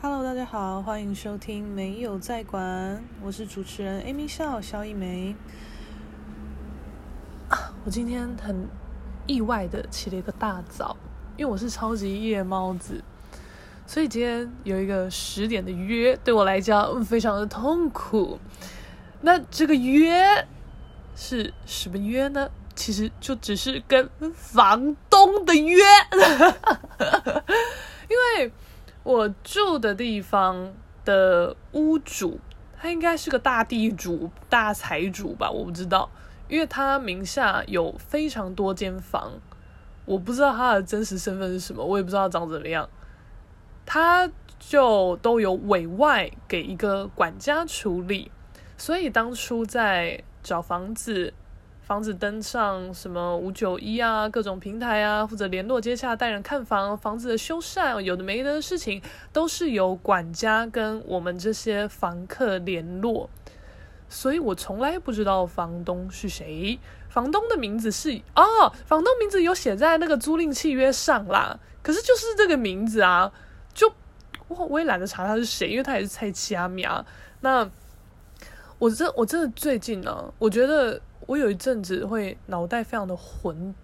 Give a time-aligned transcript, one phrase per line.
[0.00, 5.34] Hello，大家好，欢迎收听没有在管，我是主持人 Amy 笑肖一梅。
[7.84, 8.68] 我今天很
[9.26, 10.96] 意外的起了一个大早，
[11.36, 13.02] 因为我是超级夜猫子，
[13.88, 18.38] 所以今天有一个十点的约，对我来讲非常的痛苦。
[19.22, 20.46] 那这个约
[21.16, 22.48] 是什么约呢？
[22.76, 25.82] 其实就只是跟房东的约，
[28.08, 28.52] 因为。
[29.08, 32.38] 我住的地方的屋主，
[32.78, 35.50] 他应该是个大地主、大财主吧？
[35.50, 36.10] 我不知道，
[36.46, 39.32] 因为他名下有非常多间房，
[40.04, 42.86] 我不知道他的真实身份是什么，我也不知道他长怎么样。
[43.86, 48.30] 他就都有委外给一个管家处理，
[48.76, 51.32] 所以当初在找房子。
[51.88, 59.00] 房子登上什么五九一啊，各种平台啊，或者联络接洽、带人看房、房子的修缮，有的没的事情，
[59.32, 63.30] 都是由管家跟我们这些房客联络。
[64.06, 71.58] 所以我从来不知道房东是谁，房东的名字是哦，房东名字有写在那个租赁契约上啦。
[71.82, 73.32] 可是就是这个名字啊，
[73.72, 73.90] 就
[74.48, 76.86] 我我也懒得查他是谁，因为他也是菜市仔名。
[77.40, 77.66] 那
[78.78, 81.00] 我这我真的最近呢、我觉得。
[81.28, 83.74] 我有一阵子会脑袋非常的混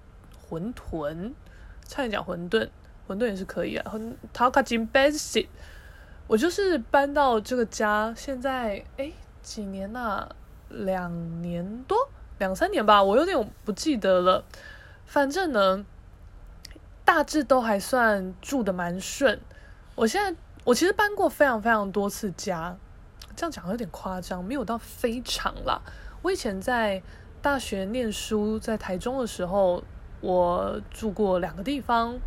[0.48, 1.34] 混沌，
[1.86, 2.70] 差点讲混沌，
[3.06, 3.90] 混沌也是可以啊。
[3.90, 5.48] 很陶卡金 basic，
[6.26, 10.28] 我就是搬到这个家，现在哎几年呐、啊？
[10.70, 14.42] 两年多，两三年吧，我有点不记得了。
[15.04, 15.84] 反正呢，
[17.04, 19.38] 大致都还算住得蛮顺。
[19.94, 22.74] 我现在我其实搬过非常非常多次家，
[23.36, 25.82] 这样讲有点夸张，没有到非常啦。
[26.22, 27.02] 我以前在。
[27.44, 29.84] 大学念书在台中的时候，
[30.22, 32.18] 我住过两个地方，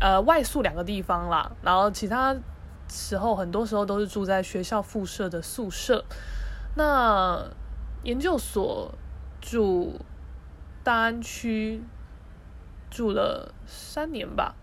[0.00, 1.52] 呃，外宿两个地方啦。
[1.62, 2.36] 然后其他
[2.88, 6.04] 时候，很多时候都是住在学校附设的宿舍。
[6.74, 7.40] 那
[8.02, 8.92] 研究所
[9.40, 10.00] 住
[10.82, 11.80] 大安区，
[12.90, 14.56] 住了三年吧。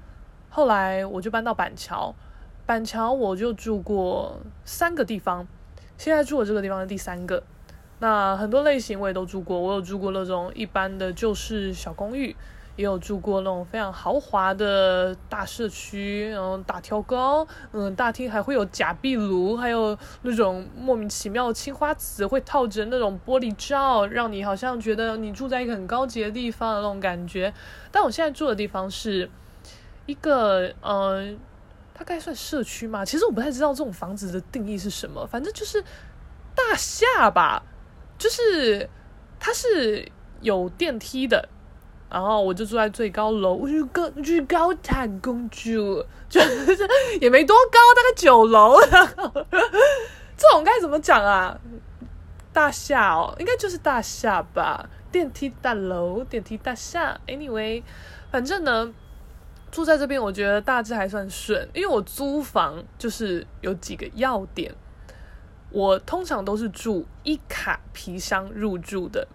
[0.50, 2.14] 后来我就搬到板桥，
[2.66, 5.48] 板桥我就住过三个地方，
[5.98, 7.42] 现在住的这个地方是第三个。
[8.00, 12.36] 那很多类型我也都住过，我有住过那种一般的旧式小公寓，
[12.76, 27.54] 也有住过那种非常豪华的大社区，然后大挑高，嗯，大厅还会有假壁炉，还有那种莫名其妙的青花瓷会套着那种玻璃罩，让你好像觉得你住在一个很高级的地方的那种感觉。
[27.92, 29.30] 但我现在住的地方是
[30.06, 31.40] 一个，嗯，
[31.94, 33.06] 它该算社区吗？
[33.06, 35.82] 其实我不太知道这种房子的定义是什么，反正就是
[36.54, 37.64] 大厦吧。
[38.18, 38.90] 就是
[39.40, 40.10] 它是
[40.42, 41.48] 有电梯的，
[42.10, 46.78] 然后我就住在最高楼，我就高就是高塔公主，就是
[47.20, 48.78] 也没多高，大概九楼。
[50.38, 51.58] 这种该怎么讲啊？
[52.52, 54.90] 大厦哦，应该就是大厦吧？
[55.12, 57.20] 电梯大楼， 电梯大厦。
[57.28, 57.84] Anyway，
[58.32, 58.94] 反正呢，
[59.72, 64.74] 住在这边，我觉得大致还算顺，因为我租房就是有几个要点。
[65.76, 69.28] 我通常都是住一卡皮箱入住的，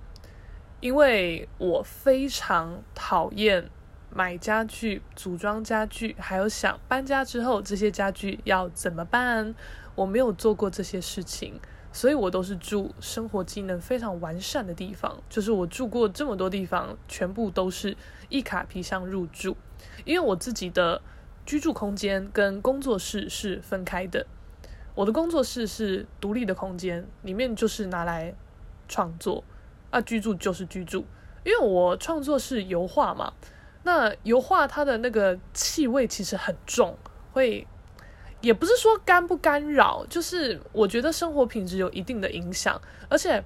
[0.80, 3.68] 因为我非常讨厌
[4.10, 9.54] 买家具、组装家具，还有想搬家之后这些家具要怎么办。
[9.94, 11.60] 我没有做过这些事情，
[11.92, 15.22] 所以我都是住生活机能非常完善的地方。
[15.28, 17.94] 就是我住过这么多地方，全部都是
[18.30, 19.58] 一卡皮箱入住，
[20.06, 21.02] 因为我自己的
[21.44, 24.26] 居住空间跟工作室是分开的。
[25.00, 28.34] 我的工作室是独立的空间，里面就是拿来
[28.86, 29.42] 创作，
[29.88, 31.06] 啊，居住就是居住。
[31.42, 33.32] 因为我创作是油画嘛，
[33.84, 36.98] 那油画它的那个气味其实很重，
[37.32, 37.66] 会
[38.42, 42.78] 也不是说干不干扰，就是我觉得生活品质有一定的影响。
[43.08, 43.42] 而且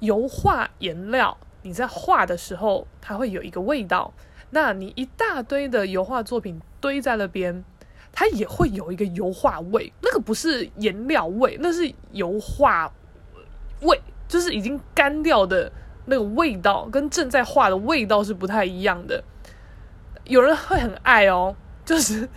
[0.00, 4.12] 油画颜料你在画的时候，它会有一个味道，
[4.50, 7.64] 那你一大堆的油画作品堆在那边。
[8.18, 12.92] 它也会有一个油画味，那个不是颜料味，那是油画
[13.82, 15.70] 味，就是已经干掉的
[16.06, 19.22] 那个味道，跟正在画的味道是不太一样的。
[20.24, 21.54] 有人会很爱哦，
[21.86, 22.28] 就是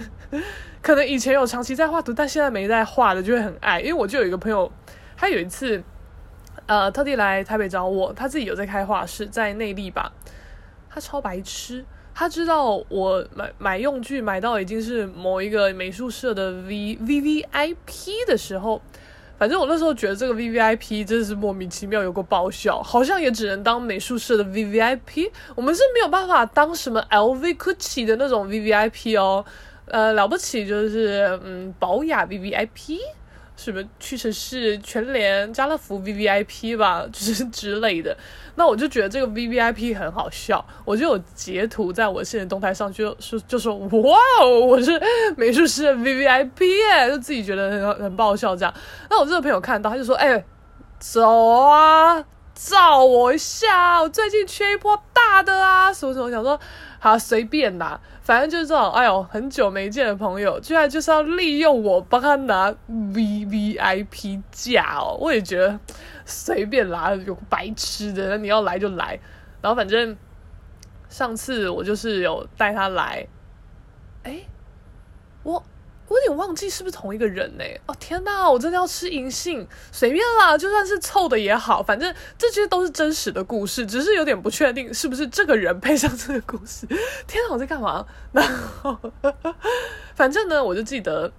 [0.83, 3.79] 可能以前有长期在画图，但现在没在画的就会很爱。
[3.79, 4.71] 因为我就有一个朋友，
[5.17, 5.83] 他有一次
[6.67, 10.11] 呃特地来台北找我，他自己有在开画室，在内坜吧，
[10.91, 11.83] 他超白痴。
[12.21, 18.79] 他知道我买买用具买到已经是某一个美术社的 V V V I P 的时候，
[19.39, 28.71] 反正我那时候觉得这个 V V I P 真的是莫名其妙有个爆笑，好像也只能当美术社的 V V I P，我们是没有办法当什么 L V Gucci 的那种 V V
[28.71, 29.43] I P 哦。
[29.87, 32.99] 呃，了不起就是嗯，宝雅 V V I P，
[33.63, 38.17] 什么屈臣氏、全联、家乐福 V V I P 吧，就是 之类的。
[38.55, 44.99] 那我就觉得这个 V V I P 很好笑，我就有截图在我现实动态上就说就说哇哦，我是
[45.37, 48.73] 美术师的 V V I P 耶，就自己觉得很很爆笑这样。
[49.09, 50.43] 那我这个朋友看到他就说，哎、
[50.99, 51.29] 走
[51.67, 52.23] 啊，
[52.55, 56.59] 照我一下，我最近缺一波大的啊，什么什么，想说
[57.03, 57.99] 好随便拿。
[58.21, 65.17] 反正就是这种，哎呦，很久没见的朋友，居然就是要利用我帮他拿 V V I P 价哦！
[65.19, 65.79] 我也觉得
[66.23, 69.19] 随便拿，有白痴的，人你要来就来。
[69.61, 70.15] 然后反正
[71.09, 73.27] 上次我就是有带他来，
[74.23, 74.41] 哎，
[75.43, 75.61] 我。
[76.11, 77.63] 我有点忘记是不是同一个人呢？
[77.85, 86.85] 哦天哪，我真的要吃银杏，随便啦，就算是臭的也好，反正这些都是真实的故事，只是有点不确定是不是这个人配上这个故事。
[87.25, 88.05] 天哪，我在干嘛？
[88.33, 88.99] 然后
[90.13, 91.31] 反正呢，我就记得，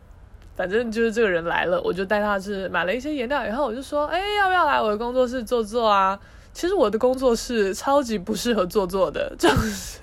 [0.57, 6.19] 反正就是这个人来了，我就带他去买了一些颜料，然后我就说，哎，要不要来我的工作室坐坐啊？
[6.55, 9.99] 其实我的工作室超级不适合坐坐的，就是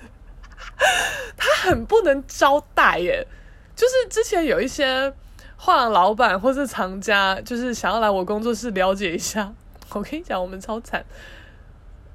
[1.36, 3.26] 他很不能招待耶。
[3.80, 5.10] 就是之前有一些
[5.56, 9.50] 画廊老板或是藏家，就是想要来我工作室了解一下。
[9.94, 11.02] 我跟你讲，我们超惨。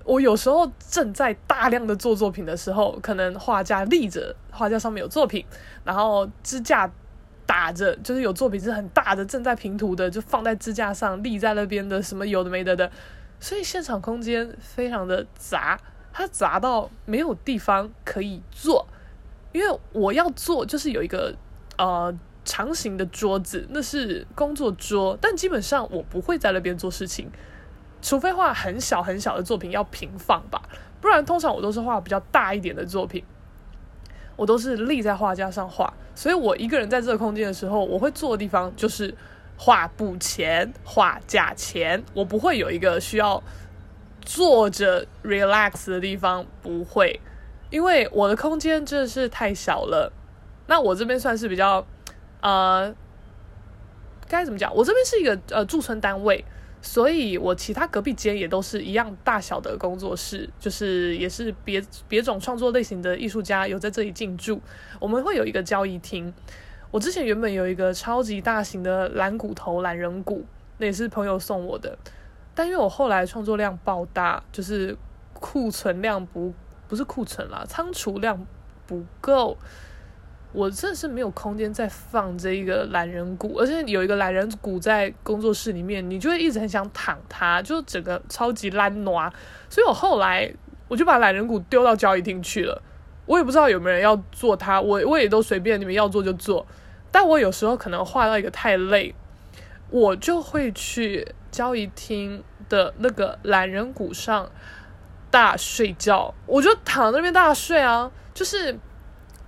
[0.04, 5.44] 我有时候正在大量的做作品的时候，可能画架立着，画架上面有作品，
[5.84, 6.88] 然后支架
[7.48, 12.92] 打着，就是有作品是很大的，正在平涂的，就放在支架上立在那边的，什么有的没的的。
[13.40, 15.80] 所以现场空间非常的杂，
[16.14, 18.88] 它杂到没有地方可以坐，
[19.52, 21.36] 因为我要做就是有一个。
[21.78, 22.14] 呃，
[22.44, 27.30] 长形的桌子，那是工作桌，但基本上我不会在那边做事情，
[28.02, 30.62] 除非画很小很小的作品要平放吧，
[31.02, 33.24] 不然通常我都是画比较大一点的作品，
[34.36, 39.14] 我都是立在画架上画，所以我一个人在这个空间的时候，我会坐的地方就是
[39.58, 43.42] 画布前、画架前，我不会有一个需要
[44.22, 47.20] 坐着 relax 的地方，不会，
[47.70, 50.14] 因为我的空间真的是太小了。
[50.68, 51.86] 那我这边算是比较，
[52.42, 52.94] 呃，
[54.28, 54.74] 该怎么讲？
[54.76, 56.44] 我这边是一个呃驻村单位，
[56.82, 64.60] 所以我其他隔壁间也都是一样大小的工作室，就是也是别别种创作类型的艺术家有在这里进驻。
[65.00, 66.34] 我们会有一个交易厅。
[66.92, 70.46] 我之前原本有一个超级大型的懒骨头懒人骨，
[70.78, 71.98] 那也是朋友送我的，
[72.54, 74.98] 但因为我后来创作量爆大，就是
[75.34, 76.54] 库存量不
[76.88, 78.46] 不是库存啦，仓储量
[78.88, 79.58] 不够。
[80.56, 89.30] 我真的是没有空间再放这一个懒人骨，而且有一个懒人骨在工作室里面，你就会一直很想躺它，就整个超级懒惰。
[89.70, 90.50] 所以我后来
[90.88, 92.82] 我就把懒人骨丢到交易厅去了。
[93.26, 96.66] 我也不知道有没有人要做它，我我也都随便，你们要做就做。
[97.12, 99.14] 但我有时候可能画到一个太累，
[99.90, 104.50] 我就会去交易厅的那个懒人骨上
[105.30, 108.80] 大睡觉，我就躺在那边大睡啊，就是。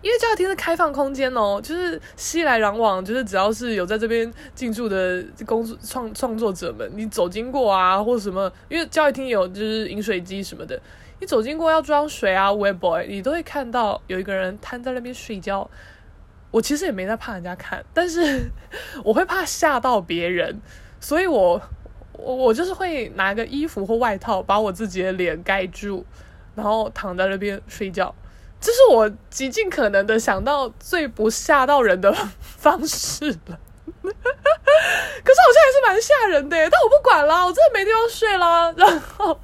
[0.01, 10.79] 因为教育厅是开放空间哦，就是熙来攘往，就是只要是有在这边进驻的工作创创作者们，你走经过啊，或什么，因为教育厅有就是饮水机什么的，
[11.19, 15.69] 你走经过要装水啊，Web Boy，你都会看到有一个人瘫在那边睡觉。
[16.50, 18.50] 我其实也没在怕人家看，但是
[19.03, 20.61] 我会怕吓到别人，
[21.00, 21.62] 所以我
[22.13, 26.05] 我我就是会拿个衣服或外套把我自己的脸盖住，
[26.55, 28.15] 然后躺在那边睡觉。
[28.59, 33.59] 这是我极尽可能的想到最不吓到人的方式了，
[34.03, 38.71] 可是好像还是蛮吓人的耶，但我不管啦，我真的没地方睡啦。
[38.77, 39.39] 然后，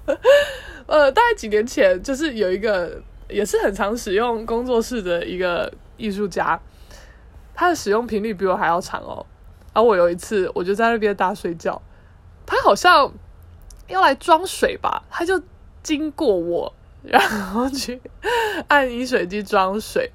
[0.88, 6.60] 呃，大概几年前，就是有一个也是很常使用工作室的一个艺术家，
[7.54, 9.26] 他的使用频率比我还要长哦。
[9.74, 11.82] 而我有一次，我就在那边大睡觉，
[12.46, 13.14] 他好像
[13.88, 15.42] 要来装水吧，他就
[15.84, 16.74] 经过我。
[17.04, 18.02] 然后去
[18.68, 20.10] 按饮水机装水，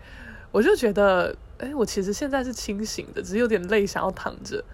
[0.50, 4.64] 我就觉得，哎，我其实现在是清醒的，只是有点累，想要躺着。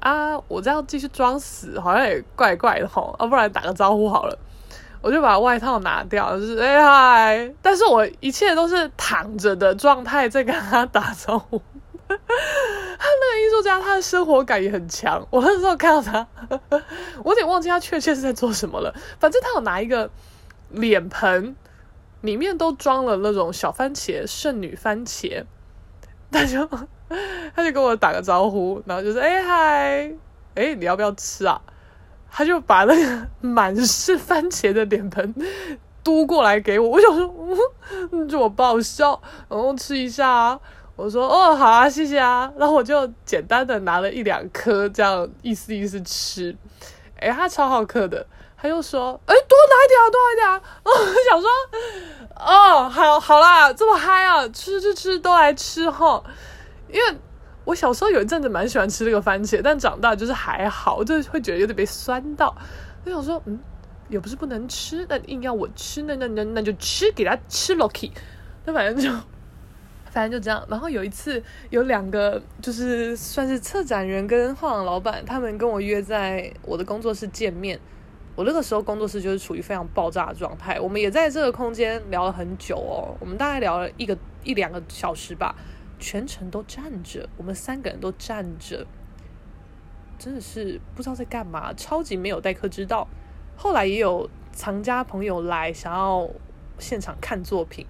[0.00, 4.38] 啊，我这样继续装死，好像也怪怪的吼，啊，不然打个招呼好了。
[5.02, 11.60] 我就把外套拿掉，就是哎嗨，但是我一切都是躺着的状态在跟他打招呼。
[12.08, 15.26] 他那个艺术家，他的生活感也很强。
[15.30, 16.26] 我那时候看到他，
[17.22, 18.94] 我有点忘记他确切是在做什么了。
[19.20, 20.10] 反正他有拿一个。
[20.74, 21.56] 脸盆
[22.20, 25.44] 里面都装了那种小番茄，圣女番茄，
[26.30, 26.68] 他就
[27.54, 30.12] 他就跟我打个招呼，然后就说：“哎嗨，
[30.54, 31.60] 哎你要不要吃啊？”
[32.30, 35.34] 他就把那个满是番茄的脸盆
[36.02, 37.32] 嘟过来给我，我想说，
[38.10, 40.60] 嗯，这么爆笑，然后吃一下啊。
[40.96, 42.52] 我说哦，好啊，谢谢啊。
[42.56, 46.56] 然后我就简单的拿了一两颗，这样意思意思吃。
[47.20, 48.26] 哎，他超好客的，
[48.64, 50.62] 他又说，哎，多拿一点啊，多拿一点啊。
[50.84, 50.90] 我
[51.28, 51.50] 想说，
[52.34, 56.24] 哦，好，好啦，这么嗨啊，吃吃吃，都来吃哈。
[56.88, 57.18] 因为
[57.66, 62.56] 我小时候有一阵子蛮喜欢吃这个番茄，但长大就是还好，就会觉得有点被酸到。
[63.04, 63.60] 我想说，嗯，
[64.08, 68.12] 也不是不能吃，但硬要我吃，那那那那就吃，给他吃 l o k y。
[68.64, 69.10] 那反正就，
[70.10, 70.64] 反正就这样。
[70.70, 77.78] 然后有一次，有两个就是算是策展人跟画廊老板，他们跟我约在我的工作室见面。
[78.36, 80.80] 我那个时候工作室就是处于非常爆炸的状态。
[80.80, 85.54] 我们也在这个空间聊了很久哦，我们大概聊了一个一两个小时吧，
[85.98, 88.86] 全程都站着，我们三个人都站着，
[90.18, 93.06] 真的是不知道在干嘛，超级没有待客之道。
[93.56, 96.28] 后来也有藏家朋友来想要
[96.78, 97.86] 现场看作品。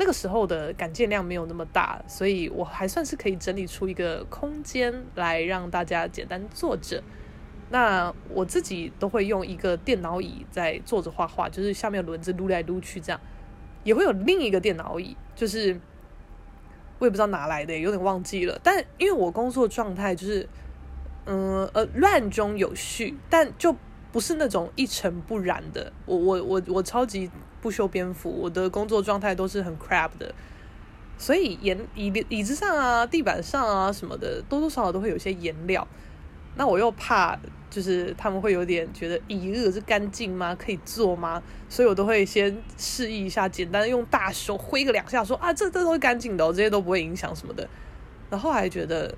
[0.00, 7.02] 那个时候的敢见量没有那么大，所以我还算是可以整理出一个空间来让大家简单坐着。
[7.70, 13.20] 那我自己都会用一个电脑椅在坐着画画，就是下面轮子撸来撸去这样。
[13.84, 15.80] 也会有另一个电脑椅，就是
[16.98, 18.60] 我也不知道哪来的，有点忘记了。
[18.62, 20.48] 但因为我工作状态就是，
[21.26, 23.74] 嗯呃乱中有序，但就
[24.12, 25.92] 不是那种一尘不染的。
[26.06, 27.30] 我我我我超级。
[27.60, 30.32] 不修边幅，我的工作状态都是很 crap 的，
[31.18, 35.84] 所以颜椅椅子上啊、地板上啊什么的，多多少少都会有些颜料。
[36.54, 37.36] 那我又怕，
[37.70, 40.54] 就是他们会有点觉得，咦，这是干净吗？
[40.54, 41.42] 可以做吗？
[41.68, 47.68] 所以我都会先示意一下，简单用大手挥个两下，说啊，这这都是干净的哦，这些都不会影响什么的。
[48.30, 49.14] 然后还觉得，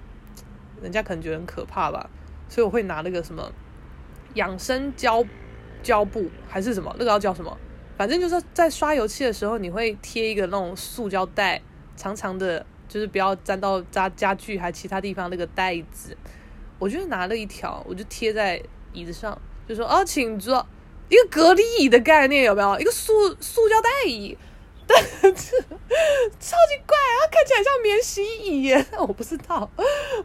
[0.83, 2.11] 人家可能觉得很可怕吧，
[2.49, 3.53] 所以我会拿那个什么
[4.35, 5.25] 养生胶
[5.83, 7.57] 胶布还是什么，那个要叫什么？
[7.97, 11.61] 反正就是在刷油漆的时候，你会贴一个那种塑胶袋，
[11.97, 16.17] 长长的，就是不要沾到家家具还其他地方那个袋子。
[16.81, 18.61] 我就拿了一条，我就贴在
[18.93, 20.67] 椅子上，就说哦，请坐。
[21.09, 22.81] 一个隔离椅的概念有没有？
[22.81, 24.37] 一个塑塑胶袋椅，
[24.87, 28.87] 但是超级怪啊，看起来像免洗椅耶。
[28.99, 29.71] 我不知道，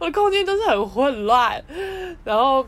[0.00, 1.64] 我的空间都是很混乱，
[2.24, 2.66] 然后。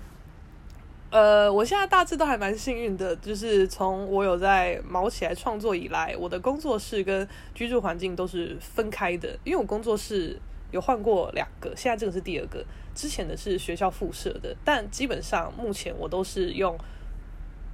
[1.10, 9.30] 呃，我现在大致都还蛮幸运的，就是从我有在毛起来创作以来，我的工作室跟居住环境都是分开的。
[9.42, 10.38] 因为我工作室
[10.70, 16.78] 有换过两个，现在这个是第二个，之前的是学校附设的，但基本上目前我都是用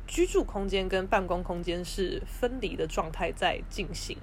[0.06, 4.16] 居住空间跟办公空间是分离的状态在进行。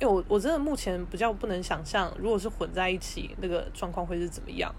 [0.00, 4.72] 因为我我真的目前比较不能想象，如果是混在一起，那个状况会是怎么样。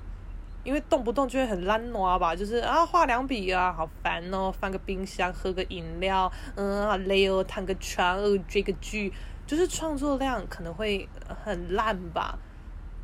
[0.65, 9.11] 因为动不动就会很懒惰吧，就是啊画两笔啊，好烦哦，翻个冰箱，喝个饮料，嗯，好累哦，躺个床，哦，追个剧，
[9.47, 11.07] 就是创作量可能会
[11.43, 12.37] 很烂吧。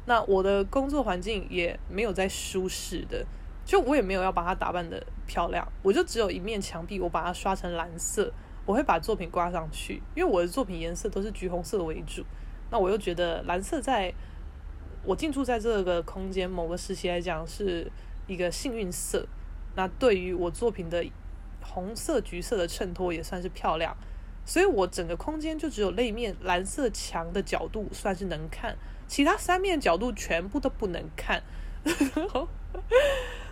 [0.06, 3.26] 那我的工作环境也没有在舒适的，
[3.66, 8.32] 就我也没有要把它打扮得漂亮，我就只有一面墙壁，我把它刷成蓝色，
[8.66, 12.24] 我会把作品挂上去，因为我的作品颜色都是橘红色为主，
[12.72, 14.14] 那我又觉得蓝色在。
[15.08, 17.92] 我进驻在这个空间，某个时期来讲是
[18.26, 19.24] 一个幸运色。
[19.76, 21.06] 那对于我作品的
[21.62, 23.96] 红色、橘色的衬托也算是漂亮。
[24.46, 28.76] 所以我整个空间就只有那一面蓝色墙的角度算是能看，
[29.08, 31.42] 其他三面角度全部都不能看。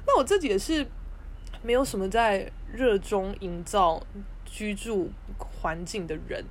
[0.06, 0.86] 那我自己也是
[1.62, 4.02] 没有什么在热衷营造
[4.46, 6.44] 居住环境的人，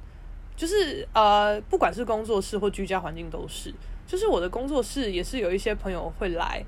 [0.57, 3.75] 就是呃，不管是工作室或居家环境都是。
[4.07, 6.63] 就是我的工作室也是有一些朋友会来，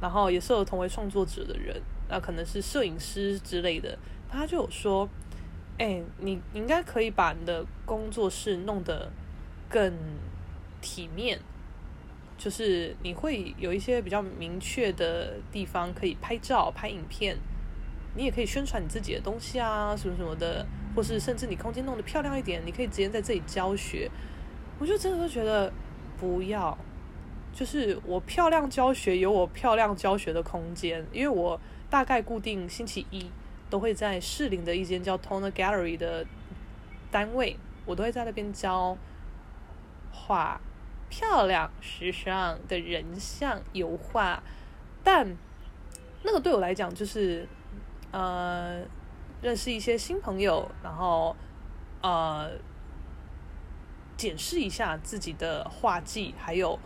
[0.00, 3.96] 然后也是有同为创作者的人，那可能是摄影师之类的，
[4.28, 5.08] 他就有说，
[5.78, 9.10] 哎、你应该可以把你的工作室弄得
[9.68, 9.94] 更
[10.82, 11.40] 体面，
[12.44, 17.38] 就是你会有一些比较明确的地方可以拍照、拍影片，
[18.14, 24.10] 你也可以宣传你自己的东西啊，什么什么的，或是甚至你空间弄得漂亮一点，你可以直接在这里教学，
[24.78, 25.72] 我就真的都觉得。
[26.16, 26.78] 不要，
[27.52, 31.60] 就是我漂亮教学有我漂亮教学的空间，因为我
[31.90, 33.28] 大概固定星期一
[33.68, 36.24] 都会在士林的一间叫 tone Gallery 的
[37.10, 38.96] 单位，我都会在那边教
[40.12, 40.60] 画
[41.16, 44.42] 漂亮时尚的人像油画，
[45.04, 45.36] 但
[46.24, 47.46] 那个对我来讲就是
[48.10, 48.82] 呃
[49.40, 51.36] 认识一些新朋友，然后
[52.02, 52.50] 呃。
[54.16, 56.78] 检视一下自己的画技，还有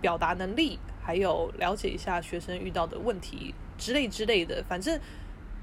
[0.00, 4.60] 表达能力，还有了解一下学生遇到的问题之类之类的。
[4.68, 5.00] 反正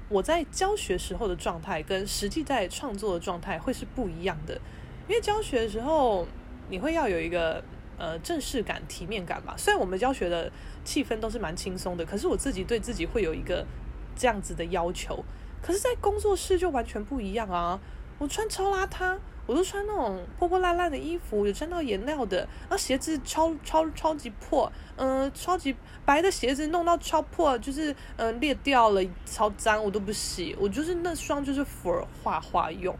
[0.08, 4.58] 我在教学时候的状态跟实际在创作的状态会是不一样的。
[5.06, 6.26] 因为教学的时候，
[6.70, 7.62] 你会要有一个
[7.98, 9.54] 呃正式感、体面感吧。
[9.56, 10.50] 虽然我们教学的
[10.84, 13.64] 气氛都是蛮轻松的，可是我自己对自己会有一个
[14.16, 15.24] 这样子的要求。
[15.62, 17.80] 可是，在工作室就完全不一样啊！
[18.18, 19.16] 我穿超邋遢。
[19.46, 25.72] 我都穿那种破破烂烂的衣服，有沾到颜料的，然后鞋子超超超级破，嗯、呃，超级
[26.04, 32.92] 白的鞋子弄到超破，就是嗯、呃、裂掉了，超脏，我都不洗，我就是那双就是 for 画画用，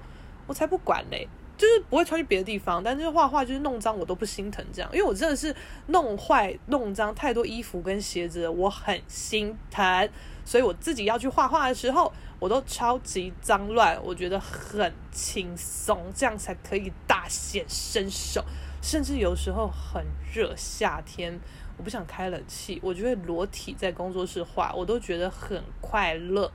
[0.46, 5.54] 我才不管嘞，就是不会穿去别的地方，但是画画就是弄脏我都不心疼这样，因为我真的是
[5.86, 10.08] 弄坏弄脏太多衣服跟鞋子，我很心疼，
[10.44, 12.12] 所以我自己要去画画的时候。
[12.38, 18.44] 我都超级脏乱，我觉得很轻松，这样才可以大显身手。
[18.82, 21.40] 甚至有时候很热，夏天
[21.78, 26.52] 我不想开冷气，我就会裸体在工作室画，我都觉得很快乐。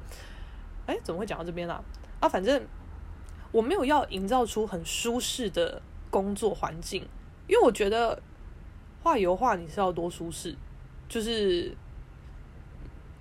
[0.85, 1.83] 哎，怎么会讲到这边啊？
[2.19, 2.63] 啊，反正
[3.51, 7.01] 我没有要营造出很舒适的工作环境，
[7.47, 8.21] 因为我觉得
[9.03, 10.55] 画油画你是要多舒适，
[11.07, 11.75] 就是。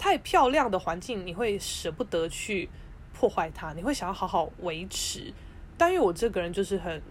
[0.03, 2.71] 太漂亮的环境，你会舍不得去
[3.13, 5.31] 破坏它，你会想要好好维持。
[5.77, 7.03] 但因为我这个人就是很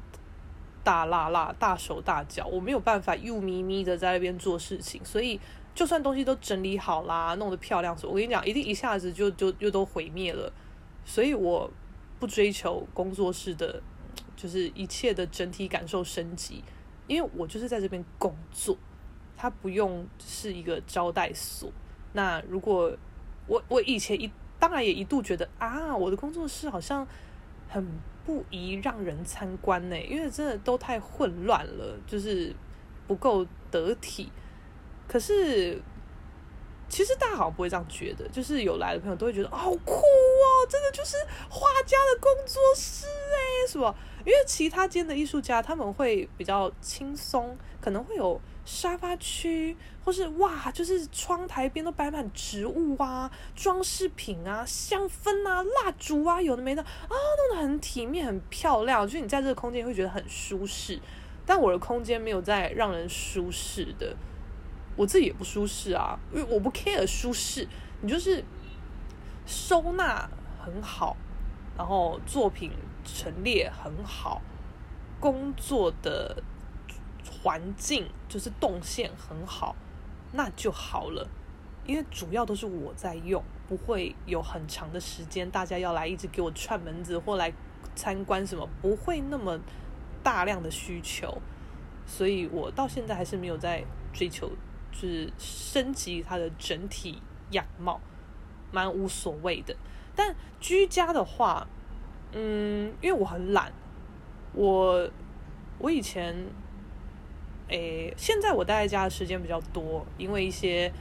[0.83, 5.39] 大剌剌、大手大脚，我没有办法又咪咪的在那边做事情，所以
[5.75, 10.51] 就算东西都整理好啦，弄得漂亮，我跟你讲，一定一下子就就又都毁灭了。
[11.05, 11.69] 所以我
[12.19, 13.81] 不追求工作室的，
[14.35, 16.63] 就是一切的整体感受升级，
[17.07, 18.77] 因为我就是在这边工作，
[19.38, 21.71] 它不用是一个招待所。
[22.13, 22.95] 那如果
[23.47, 27.07] 我我以前一当然也一度觉得啊，我的工作室好像
[27.67, 27.85] 很
[28.25, 32.53] 不宜让人参观呢，因为真的都太混乱了，就是
[33.07, 34.31] 不够得体。
[35.07, 35.81] 可是
[36.89, 41.15] 其实大家好像不会这样觉得，就是有来的朋友都会觉得好酷哦，真的就是
[41.50, 43.96] 画家的工作室诶，是吧？
[44.25, 48.41] 因为其他间的艺术家他们会比较轻松，可能会有。
[48.65, 59.08] 沙发区，或是哇，就是窗台边都摆满植物啊、装饰品啊、香氛啊、蜡烛啊，有的没的啊，弄得很体面、很漂亮。
[59.08, 60.99] 就是你在这个空间会觉得很舒适，
[61.47, 64.15] 但我的空间没有在让人舒适的，
[64.99, 67.65] 我自己也不舒适啊，因为我不 care 舒适，
[68.01, 68.43] 你就是
[69.45, 71.15] 收纳很好，
[71.77, 72.73] 然后作品
[73.05, 74.41] 陈列很好，
[75.21, 76.43] 工作的。
[77.41, 79.75] 环境就是动线很好，
[80.33, 81.29] 那就好了。
[81.85, 87.53] 因为主要都是我在用，不会有很长的时间，大家要来一直给我串门子或来
[87.95, 89.59] 参观什么，不会那么
[90.23, 91.38] 大量的需求。
[92.05, 94.49] 所以我到现在还是没有在追求，
[94.91, 97.21] 就是升级它的整体
[97.52, 97.99] 样貌，
[98.71, 99.75] 蛮无所谓的。
[100.15, 101.67] 但居家的话，
[102.34, 103.71] 嗯，因为我很懒，
[104.54, 105.10] 我
[105.78, 106.36] 我以前。
[107.71, 110.91] 诶，现在我待在家的时间比较多，因为一些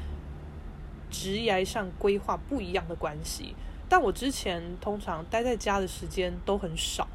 [1.08, 3.54] 职业上规划不一样的关系。
[3.88, 7.08] 但我之前通常待在家的时间都很少，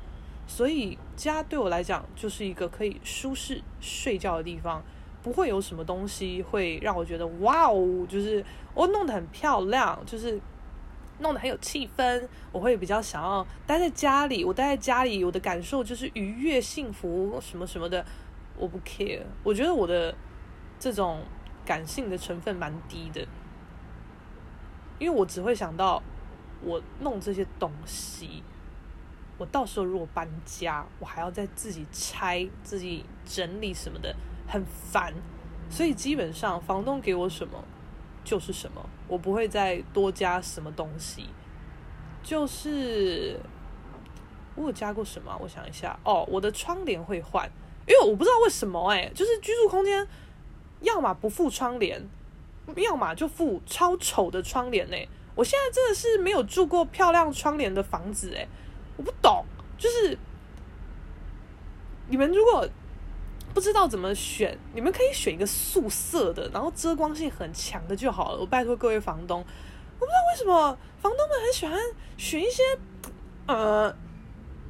[0.47, 4.81] 所以家对我来讲就是一个可以舒适睡觉的地方，
[5.23, 10.39] 不会有什么东西会让我觉得哇哦，就是我弄得很漂亮，就是
[11.19, 12.27] 弄得很有气氛。
[12.51, 18.05] 我会比较想要待在家里，我待在家里，我的感受就是愉悦、幸福什么什么的。
[18.55, 20.13] 我不 care，我觉得我的
[20.77, 21.23] 这种
[21.65, 23.27] 感性的成分蛮低的，
[24.99, 26.03] 因为我只会想到
[26.61, 28.43] 我弄这些东西，
[29.39, 34.15] 我到时候如果搬家，我还要再自己拆、自己整理什么的，
[34.53, 35.11] 很烦。
[35.67, 37.63] 所以基本上房东给我什么
[38.23, 41.25] 就是什么，我不会再多加什么东西。
[42.21, 43.39] 就是
[44.55, 45.35] 我有加过什么？
[45.41, 47.49] 我想一下，哦，我的窗帘会换。
[47.87, 50.07] 因为我不知道为什么哎、就是居住空间，
[50.81, 52.07] 要么不附窗帘，
[52.75, 54.95] 要么就附超丑的窗帘呢、
[55.35, 58.47] 我现在真的是没有住过漂亮窗帘的房子哎、
[58.95, 59.43] 我不懂，
[59.77, 60.17] 就是
[62.07, 62.69] 你们如果
[63.53, 68.39] 不知道怎么选，你们可以选一个素色的，然后遮光性很强的就好了。
[68.39, 71.77] 我拜托各位房东，我不知道为什么房东们很喜欢
[72.17, 72.63] 选一些
[73.45, 73.91] 呃，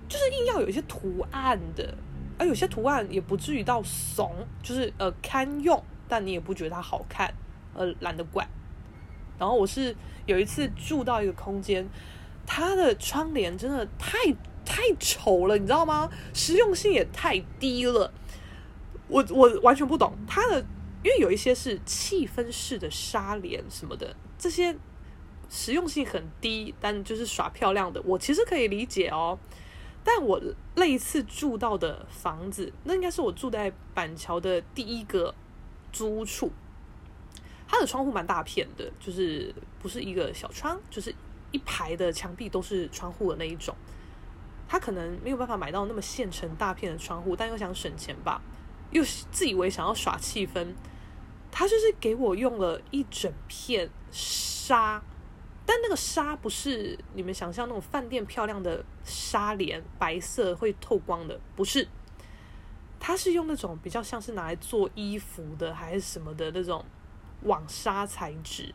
[0.09, 1.95] 就是硬要有一些图案的。
[2.37, 7.31] 而有些图案也不至于到怂，就是呃堪用，但你也不觉得它好看，
[7.75, 8.45] 呃懒得管。
[9.37, 11.87] 然后我是有一次住到一个空间，
[12.45, 14.17] 它的窗帘真的太
[14.65, 16.09] 太丑了，你知道吗？
[16.33, 18.11] 实用性也太低了。
[19.07, 20.59] 我我完全不懂他的，
[21.03, 24.75] 因为有一些是气氛式的纱帘什么的，这些
[25.49, 29.37] 实用性很低，但就是耍漂亮的，我其实可以理解哦。
[30.03, 30.41] 但我
[30.75, 35.33] 类似住到的房子，那应该是我住在板桥的第一个
[35.91, 36.51] 租处。
[37.67, 41.15] 它的窗户蛮大片的，就是不是一个小窗，就是
[41.51, 43.73] 一排的墙壁都是窗户的那一种。
[44.67, 48.41] 他可能没有办法买到那么现成大片的窗户，但又想省钱吧，
[48.93, 50.73] 又自以为想要耍气氛，
[51.51, 55.03] 他就是给我用了一整片纱。
[55.65, 61.87] 但那个纱不是你们想象那种饭店漂亮的纱帘，白色会透光的，不是。
[62.99, 66.85] 它是用那种比较像是拿来做衣服的，还是什么的那种
[67.41, 68.73] 网纱材质，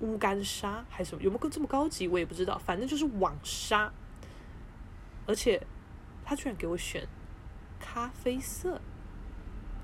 [0.00, 1.22] 乌干纱还是什么？
[1.22, 2.06] 有没有这么高级？
[2.06, 2.58] 我也不知道。
[2.58, 3.92] 反正就是网纱，
[5.26, 5.64] 而且
[6.24, 7.06] 他居然给我选
[7.92, 8.80] 咖啡色。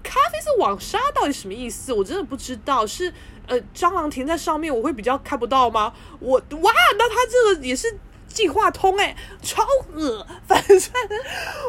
[0.03, 1.93] 咖啡色网纱到底什么意思？
[1.93, 2.87] 我真的不知道。
[2.87, 3.13] 是
[3.47, 5.93] 呃，蟑螂停在上面，我会比较看不到吗？
[6.19, 10.27] 我哇，那它这个也是计划通哎，超恶。
[10.47, 10.77] 反正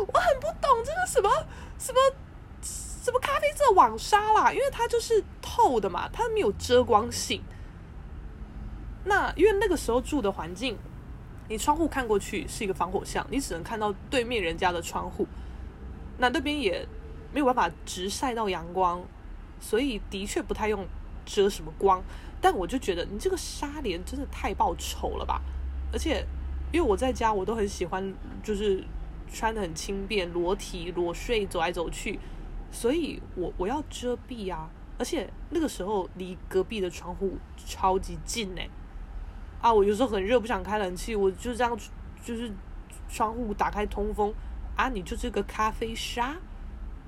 [0.07, 1.29] 我很不懂这个什么
[1.77, 1.99] 什么
[2.61, 7.43] 什么咖啡色网纱啦，因为它就是透的嘛，它没有遮光性。
[9.03, 10.77] 那因为那个时候住的环境，
[11.49, 15.27] 你窗户看过去是一个防火巷，你只能看到对面人家的窗户。
[16.19, 16.87] 那那边也。
[17.31, 18.99] 没有办法直晒到阳光，
[19.59, 20.83] 所以的确不太用
[21.27, 22.01] 遮什么光。
[22.41, 25.39] 但我就觉得你这个纱帘真的太爆丑了吧！
[25.93, 26.25] 而且
[26.71, 28.83] 因为我在家，我都很喜欢就是
[29.31, 32.19] 穿得很轻便，裸体裸睡走来走去，
[32.71, 34.67] 所以我我要遮蔽啊！
[34.97, 38.67] 而且那个时候离隔壁的窗户超级近哎！
[39.61, 41.77] 啊，我有时候很热不想开冷气，我就这样
[42.23, 42.51] 就是
[43.07, 44.33] 窗户打开通风
[44.79, 44.87] 啊！
[44.87, 46.37] 你就这个咖啡沙。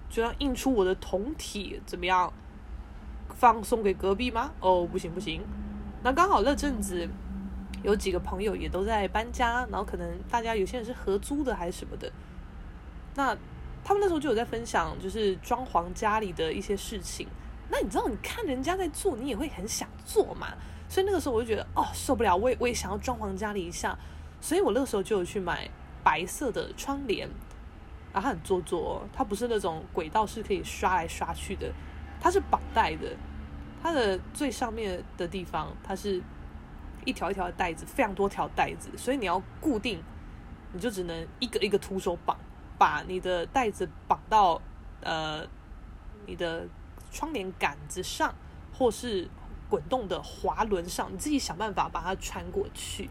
[0.10, 2.34] 就要印出我的胴体，怎么样？
[3.30, 4.52] 放送给隔壁吗？
[4.60, 5.42] 哦，不行不行。
[6.04, 7.08] 那刚好那阵子
[7.82, 12.12] 有几个朋友也都在搬家，然后可能大家有些人是合租的还是什么的。
[13.16, 13.34] 那
[13.86, 17.26] 他们那时候就有在分享，就是装潢家里的一些事情。
[17.70, 20.50] 那你知道，你看人家在做，你也会很想做嘛。
[20.90, 23.98] 所以那个时候我就觉得，哦，受不了，我也我也想要装潢家里一下。
[24.42, 25.70] 所以我那个时候就有去买
[26.04, 27.30] 白色的窗帘。
[28.14, 31.72] 啊，它很做作哦，它不是那种轨道是可以刷来刷去的，
[32.20, 33.16] 它是绑带的。
[33.82, 36.22] 它的最上面的地方，它是
[37.04, 40.04] 一条一条的带子，非常多条带子，所以你要固定，
[40.74, 42.38] 你就只能一个一个徒手绑，
[42.78, 44.62] 把你的带子绑到
[45.02, 45.44] 呃
[46.28, 46.68] 你的
[47.12, 48.36] 窗帘杆子上，
[48.72, 49.28] 或是
[49.68, 53.10] 滚动的滑轮上，你自己想办法把它穿过去。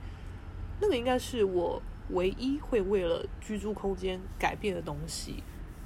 [0.81, 1.83] 那个应该是我。
[2.12, 5.42] 唯一会为了居住空间改变的东西，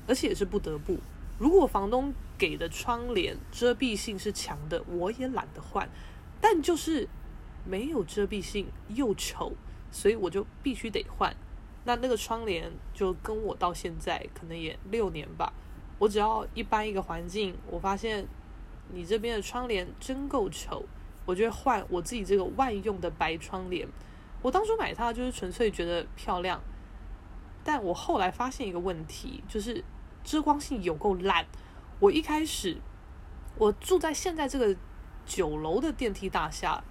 [0.07, 0.99] 而且也是不得不。
[1.39, 5.89] 如果房东给的窗帘遮蔽性是强的，我也懒得换。
[6.41, 7.09] 但就是
[7.65, 9.53] 没有遮蔽性又丑，
[9.91, 11.35] 所以我就必须得换。
[11.85, 15.53] 那那个窗帘就跟我到现在可能也六年吧。
[15.99, 18.27] 我只要一搬一个环境，我发现
[18.93, 20.85] 你这边的窗帘真够丑，
[21.25, 23.89] 我就会换我自己这个万用的白窗帘。
[24.45, 26.61] 我当初买它就是纯粹觉得漂亮，
[27.65, 29.83] 但我后来发现一个问题，就是
[30.23, 31.47] 遮光性有够烂。
[31.99, 32.77] 我一开始
[33.57, 34.77] 我住在现在这个
[35.25, 36.85] 九楼的电梯大厦，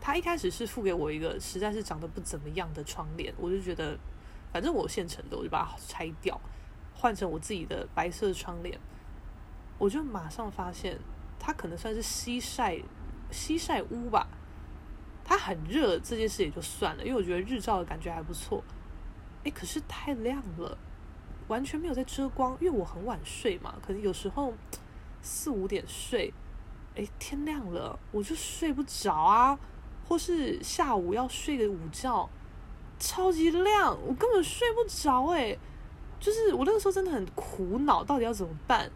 [0.00, 3.98] 它一开始是付给我一个实在是长得不怎么样的窗帘，我就觉得
[4.52, 6.40] 反正我现成的，我就把它拆掉，
[6.94, 8.78] 换成我自己的白色窗帘。
[9.78, 10.96] 我就马上发现
[11.40, 12.78] 它可能算是西晒
[13.32, 14.28] 西晒屋吧。
[15.28, 18.64] 它很热这件事也就算了，因为我觉得日照的感觉还不错。
[19.44, 20.78] 诶，可是太亮了，
[21.48, 22.56] 完全没有在遮光。
[22.62, 24.54] 因为我很晚睡嘛，可能有时候
[25.20, 26.32] 四五点睡，
[26.94, 29.58] 诶，天亮了我就睡不着啊，
[30.08, 32.26] 或是下午要睡个午觉，
[32.98, 35.58] 超级亮，我根本睡不着诶，
[36.18, 38.90] 就是我那个时候真的很苦恼，到底要怎么办？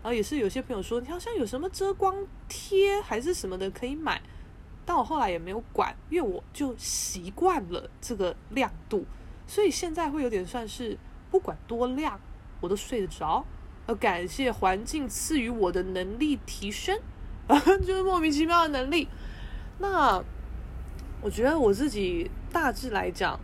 [0.00, 2.14] 然后也是有些朋友说，你好像有什么遮光
[2.48, 4.22] 贴还是什么的可以买。
[4.88, 9.04] 但我后来也没有管，因为我就习惯了这个亮度，
[9.46, 10.96] 所以现在会有点算是
[11.30, 12.18] 不管多亮
[12.58, 13.44] 我都睡得着。
[13.86, 16.98] 要感谢环境赐予我的能力提升，
[17.84, 19.06] 就是莫名其妙的能力。
[19.78, 20.24] 那
[21.20, 23.38] 我觉得我自己大致来讲，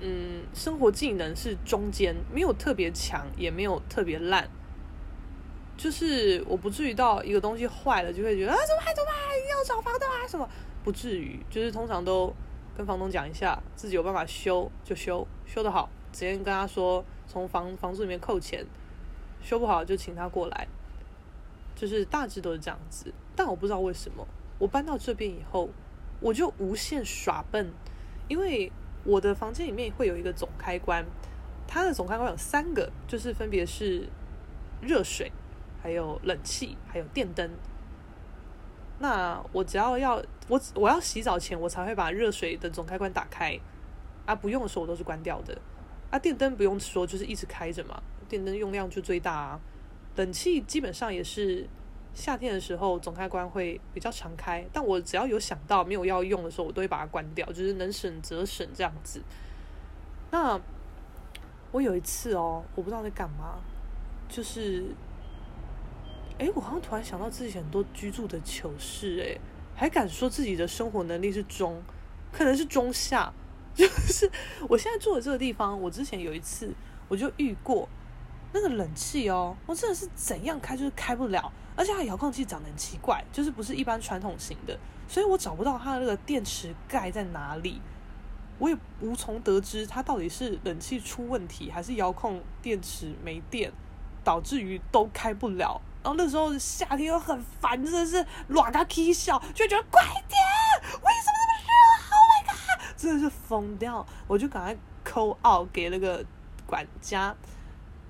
[0.00, 4.46] 嗯，生活技能是中间，没有特别强，也没有特别烂，
[5.78, 10.46] 就是我不至于到一个东西坏了就会觉得啊，怎么还怎么还要找房东啊什么。
[10.82, 12.32] 不至于，就是通常都
[12.76, 18.64] 跟房东讲一下，自己有办法修就修，修得好直接跟他说从房房租里面扣钱，
[19.42, 20.66] 修不好就请他过来，
[21.74, 23.12] 就是大致都是这样子。
[23.36, 24.26] 但我不知道为什么，
[24.58, 25.68] 我搬到这边以后，
[26.20, 27.70] 我就无限耍笨，
[28.28, 28.72] 因为
[29.04, 31.04] 我的房间里面会有一个总开关，
[31.66, 34.08] 它的总开关有三个，就是分别是
[34.80, 35.30] 热水、
[35.82, 37.50] 还有冷气、还有电灯。
[39.02, 43.58] 那我只要要我我要洗澡前，我才会把热水的总开关打开，
[44.26, 45.56] 啊，不用的时候我都是关掉的。
[46.10, 49.60] 啊，电灯不用说，就是一直开着嘛，电灯用量就最大啊。
[50.16, 51.66] 冷气基本上也是
[52.12, 59.22] 夏天的时候总开关会比较常开，但我只要有想到没有要用的时候，我都会把它关掉，就是能省则省这样子。
[60.30, 60.60] 那
[61.72, 63.60] 我有一次哦，我不知道在干嘛，
[64.28, 64.84] 就是。
[66.40, 69.38] 哎，我好像突然想到自己很多居住的糗事，哎，
[69.76, 71.82] 还敢说自己的生活能力是中，
[72.32, 73.30] 可能是中下。
[73.76, 74.28] 就是
[74.68, 76.74] 我现在住的这个地方，我之前有一次
[77.08, 77.86] 我就遇过
[78.54, 87.82] 那个冷气哦，我真的是怎样开就是开不了，而且它遥控器长得很奇怪，就是不是一般传统型的，所以我找不到它的那个电池盖在哪里，
[88.58, 93.70] 我也无从得知它到底是冷气出问题，还是遥控电池没电，
[94.24, 95.80] 导致于都开不了。
[96.02, 100.40] 然后那时候夏天又很烦，真的是乱个起笑，就觉得快点，
[100.82, 101.70] 为什么这么热
[102.10, 104.06] ？Oh my god，真的是疯掉！
[104.26, 106.24] 我就赶快 call out 给那个
[106.66, 107.36] 管家，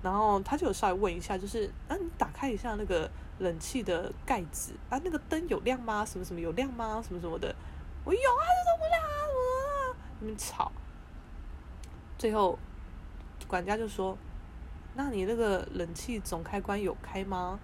[0.02, 6.04] 然后他就有稍微问一下，就是啊，你打开一下那个冷气的盖子啊，那个灯有亮吗？
[6.04, 7.02] 什么什么有亮吗？
[7.04, 7.52] 什么什么的，
[8.04, 9.18] 我有啊，怎么不亮啊？
[9.90, 10.70] 我你们吵，
[12.16, 12.56] 最后
[13.48, 14.16] 管家就说
[14.94, 17.58] ：“那你那个冷气总开关有开吗？”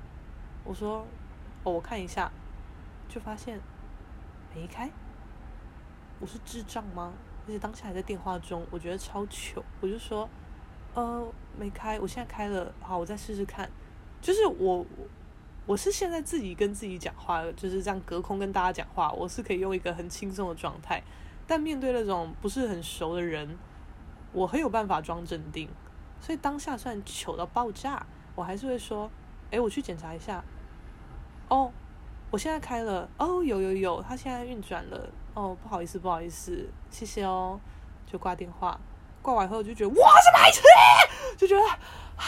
[0.66, 1.06] 我说，
[1.62, 2.30] 哦，我看一下，
[3.08, 3.60] 就发现
[4.52, 4.90] 没开。
[6.18, 7.12] 我是智障吗？
[7.46, 9.62] 而且当下还在电话中，我觉得超糗。
[9.80, 10.28] 我就说，
[10.94, 11.24] 呃，
[11.56, 13.70] 没开，我现在开了，好，我再试试看。
[14.20, 14.84] 就是我，
[15.66, 21.00] 我是现在自己跟自己讲话，就是这样隔空跟大家讲话，我是可以用一个很轻松的状态。
[21.46, 23.56] 但面对那种不是很熟的人，
[24.32, 25.68] 我很有办法装镇定。
[26.18, 29.08] 所以当下算糗到爆炸，我还是会说，
[29.52, 30.42] 哎，我去检查一下。
[31.48, 31.72] 哦，
[32.30, 37.60] 我现在开了哦，有有有，它现在运转了哦，不好意思不好意思，谢谢哦，
[38.04, 38.80] 就挂电话，
[39.22, 40.62] 挂完后我就觉得哇，是白痴，
[41.36, 42.26] 就觉得啊，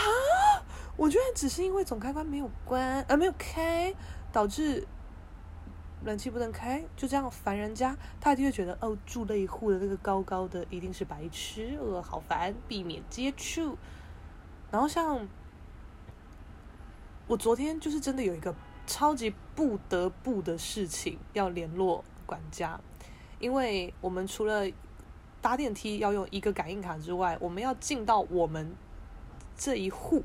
[0.96, 3.92] 我居然只是因为总开关没有关，呃没有开，
[4.30, 4.86] 导致
[6.04, 13.76] 冷气不能开，就这样烦人家，他一定会觉得哦，住那一户的那个高高的一定是白痴，呃，好烦，避免接触。
[14.70, 15.26] 然后像
[17.26, 18.54] 我昨天就是真的有一个。
[18.88, 22.80] 超级不得不的事情要联络管家，
[23.38, 24.66] 因为我们除了
[25.42, 28.74] 搭电梯要用一个感应卡之外，我们要进到我们
[29.54, 30.24] 这一户，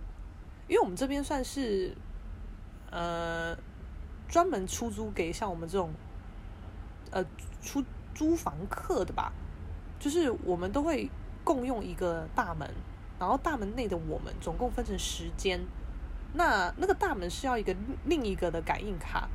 [0.70, 1.94] 因为我们这边算是
[2.90, 3.54] 呃
[4.30, 5.92] 专门出租给像我们这种
[7.12, 7.24] 呃
[7.62, 7.84] 出
[8.16, 9.34] 租房客的吧，
[10.00, 11.10] 就是我们都会
[11.44, 12.74] 共用一个大门，
[13.20, 15.60] 然后大门内的我们总共分成十间。
[16.34, 19.30] 那那个大门是要一个另一个的感应卡。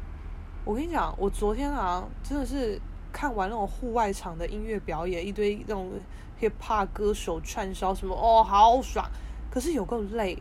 [0.65, 2.79] 我跟你讲，我昨天啊，真的是
[3.13, 5.91] 看完那种户外场的音乐表演，一堆那种
[6.41, 9.09] hip hop 歌手串烧什么，哦，好爽。
[9.51, 10.37] 可是有够累，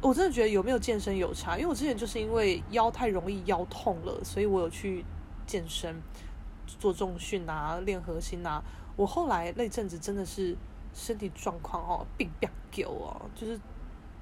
[0.00, 1.56] 我真的觉得有没有健身有差。
[1.56, 5.04] 因为我之前就是因为腰太容易腰痛了，所以我有去
[5.46, 6.00] 健身，
[6.66, 8.62] 做重训啊，练核心啊。
[8.94, 10.56] 我后来那阵子真的是
[10.92, 13.58] 身体状况哦，病变久哦，就是。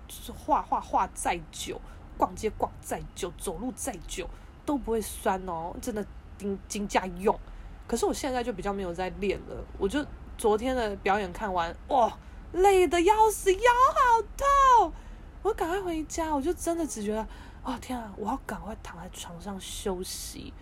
[0.09, 1.81] 就是画画画再久，
[2.17, 4.29] 逛街逛再久，走路再久
[4.65, 6.05] 都不会酸哦，真的
[6.39, 7.39] 顶金家用。
[7.87, 10.05] 可是我现在就比较没有在练了，我就
[10.37, 12.19] 昨天的表演看完，哇、
[12.53, 14.93] 累得要死，腰好痛，
[15.43, 17.27] 我赶快回家，我就真的只觉得，
[17.63, 20.53] 哦天啊，我要赶快躺在床上休息，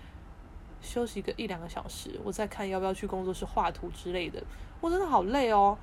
[0.81, 4.43] 休息个一两个小时，我再看要不要去工作室画图之类的。
[4.81, 5.79] 我真的好累哦，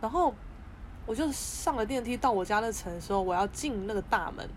[0.00, 0.34] 然后。
[1.06, 4.48] 我就上了电梯到我家那层的时候，我要进那个大门，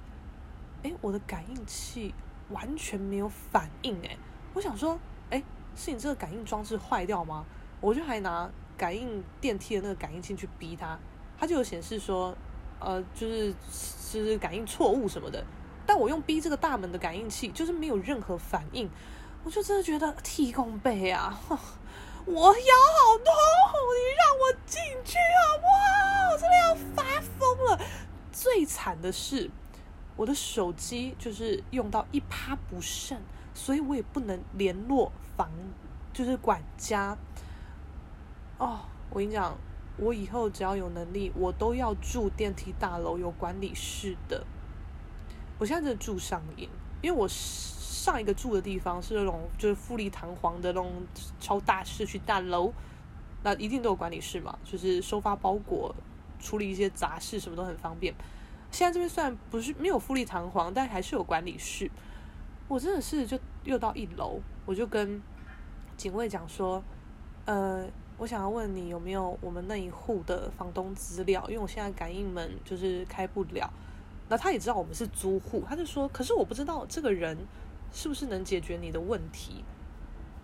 [0.84, 2.14] 哎，我的感应器
[2.50, 4.18] 完全没有反应，哎，
[4.54, 5.44] 我想说，哎，
[5.76, 7.46] 是你这个感应装置坏掉吗？
[7.80, 10.98] 我就还拿感应电梯的那个感应器去逼它，
[11.38, 12.36] 它就有显示说，
[12.80, 15.46] 呃，就是是感应错误什么的，
[15.86, 18.90] 但我用逼这个大门的感应器，就是没有任何反应，
[19.44, 21.40] 我就真的觉得天公背啊，
[22.32, 23.34] 我腰好痛，
[23.98, 26.32] 你让我进去好不好？
[26.32, 27.80] 我真的要发疯了！
[28.32, 29.50] 最惨的是，
[30.15, 33.20] 我的手机就是用到一趴不剩，
[33.56, 35.50] 所以我也不能联络房，
[36.13, 37.18] 就是管家。
[38.60, 39.58] 哦，我跟你讲，
[39.98, 44.46] 我以后只要有能力，我都要住电梯大楼有管理室的。
[45.58, 46.70] 我现在真的住上瘾，
[47.02, 47.79] 因为我是
[48.12, 50.91] 上一个住的地方是那种就是富丽堂皇的那种
[51.39, 52.74] 超大社区大楼。
[53.41, 55.95] 那一定都有管理室嘛，就是收发包裹、
[56.41, 58.13] 处理一些杂事，什么都很方便。
[58.69, 61.89] 现在这边虽然不是没有富丽堂皇，但还是有管理室。
[62.67, 65.22] 我真的是就又到一楼，我就跟
[65.95, 66.84] 警卫讲说，
[67.45, 73.72] 呃，我想要问你有没有我们那一户的房东资料，因为我现在感应门就是开不了。
[74.28, 77.38] 那他也知道我们是租户，他就说，可是我不知道这个人
[77.91, 79.63] 是不是能解决你的问题。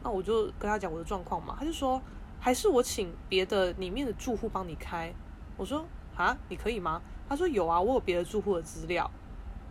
[0.03, 2.01] 那我就跟他讲我的状况嘛，他就说，
[2.39, 5.13] 还是我请别的里面的住户帮你开。
[5.57, 7.01] 我说啊，你可以吗？
[7.27, 9.09] 他说有啊，我有别的住户的资料。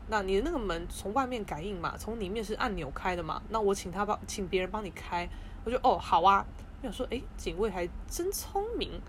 [0.08, 3.40] 那你的那个门从外面感应嘛，从里面是按钮开的嘛。
[3.48, 5.28] 那我请他帮，请别人帮你开。
[5.64, 6.44] 我就哦，好啊。
[6.82, 9.00] 我想说，诶，警卫还真聪明。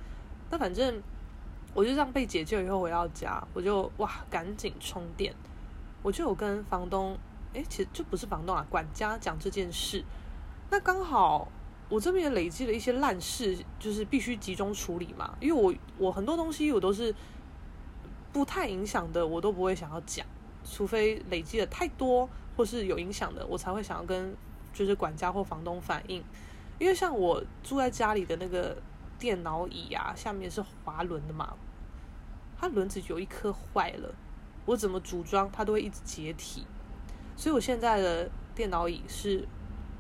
[0.50, 1.02] 那反正
[1.74, 5.34] 我就这样被解救以后回到家，我就哇，赶紧充电。
[6.02, 7.18] 我就有跟房东，
[7.56, 10.04] 诶，其实就不是房东啊，管家讲这件事。
[10.70, 11.48] 那刚好
[11.88, 15.36] 我这边也累积了一些烂事，就是必须集中处理嘛。
[15.40, 17.16] 因为我我很多东西我都是
[18.34, 20.26] 不太影响的，我都不会想要讲。
[20.66, 24.36] 除非累积的太多或是有影响的，我才会想要跟
[24.74, 26.24] 就是管家或房东反映。
[26.80, 28.76] 因为像我住在家里的那个
[29.18, 31.54] 电脑椅啊，下面是滑轮的嘛，
[32.60, 34.14] 它轮子有一颗坏了，
[34.66, 36.66] 我怎么组装它都会一直解体。
[37.36, 39.48] 所以我现在的电脑椅是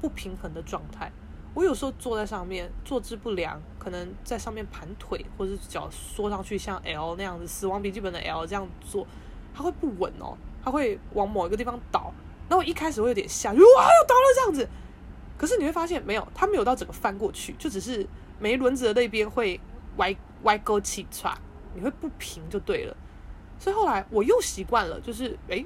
[0.02, 1.12] 不平衡的状态。
[1.54, 9.08] 我有时候坐在上面坐姿不良，可能在上面盘腿，或者脚缩上去像 L 那样子，死亡笔记本的 L 这样坐，
[9.54, 10.38] 它会不稳哦。
[10.64, 12.12] 它会往某一个地方倒，
[12.50, 14.68] 那我一开始会有点吓，哇，又倒了这样子。
[15.38, 18.06] 可是你会发现，没有，它没有到整个翻过去，就只是
[18.40, 19.60] 没轮子的那边会
[19.98, 21.36] 歪歪勾起唰，
[21.76, 22.98] 你会不平就对了。
[23.60, 25.64] 所以后来我又习惯了，就是哎，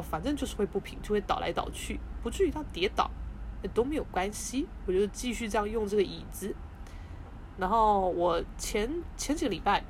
[0.00, 3.10] 反正就是会不平，就会倒来倒去，不至于到跌倒，
[3.62, 4.66] 也都没有关系。
[4.86, 6.54] 我就继续这样用这个椅子。
[7.56, 9.84] 然后我前前几个礼拜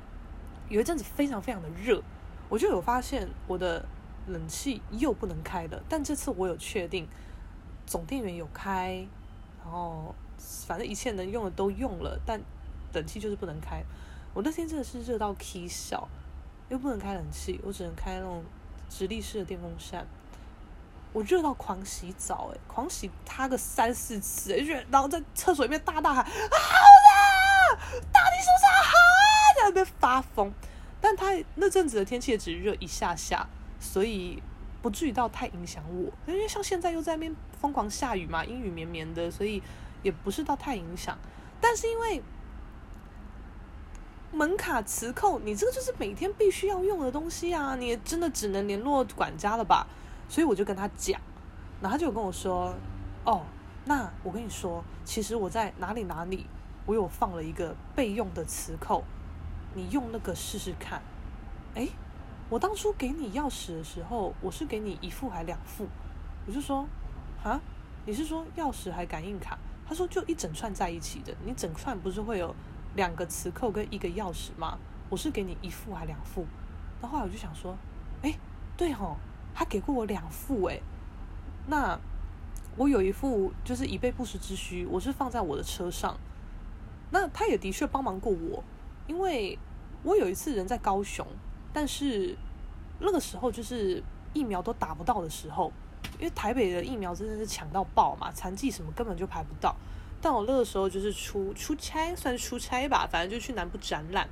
[0.69, 2.01] 有一阵子非常非常的热，
[2.49, 3.85] 我就有发现我的。
[4.27, 7.07] 冷气又不能开了，但这次我有确定，
[7.87, 9.07] 总电源有开，
[9.63, 12.39] 然后反正一切能用的都用了，但
[12.93, 13.83] 冷气就是不能开。
[14.35, 16.07] 我那天真的是热到起笑，
[16.67, 18.43] 又不能开冷气，我只能开那种
[18.89, 20.05] 直立式的电风扇。
[21.13, 24.53] 我热到狂洗澡，哎，狂洗它个三四次，
[24.89, 29.21] 然后在厕所里面大大喊：“好热，到底是不是好啊？”
[29.57, 30.51] 在那边发疯。
[31.01, 33.47] 但它那阵子的天气也只热一下下。
[33.81, 34.43] 所以
[34.81, 39.63] 不至于到太影响我，因为像现在又在那边疯狂下雨嘛，阴雨绵绵的，所以
[40.03, 41.17] 也不是到太影响。
[41.61, 42.21] 但是因为
[44.31, 49.87] 门卡磁扣，你这个就是每天必须要用的东西啊，你真的只能联络管家了吧？
[50.27, 51.19] 所以我就跟他讲，
[51.81, 52.73] 然后他就跟我说
[53.25, 53.41] ：“哦，
[53.85, 56.45] 那我跟你说，其实我在哪里哪里，
[56.85, 59.03] 我有放了一个备用的磁扣，
[59.73, 61.01] 你用那个试试看。”
[61.75, 61.89] 诶。
[62.51, 65.87] 我当初给你钥匙的时候，我是给你一副还两副？
[66.47, 66.83] 我就说，
[67.43, 67.61] 啊，
[68.07, 69.55] 你是说钥匙还感应卡？
[69.87, 72.55] 他说就一整串在一起的，你整串不是会有
[72.95, 74.77] 两个磁扣跟一个钥匙吗？
[75.09, 76.45] 我是给你一副还两副？
[77.01, 77.75] 然后来我就想说，
[78.21, 78.37] 哎，
[78.77, 79.15] 对哦，
[79.53, 80.79] 他给过我两副哎，
[81.67, 81.99] 那
[82.77, 86.17] 我有一副就是以备不时之需，我是放在我的车上。
[87.11, 88.63] 那他也的确帮忙过我，
[89.07, 89.57] 因为
[90.03, 91.25] 我有一次人在高雄。
[91.71, 92.37] 但是
[92.99, 95.71] 那个时候就是疫苗都打不到的时候，
[96.19, 99.75] 因为台北的疫苗真的是抢到爆嘛，残剂什么根本就排不到。
[100.21, 104.27] 但我那个时候就是出出差，算是出差吧，反正就去南部展览，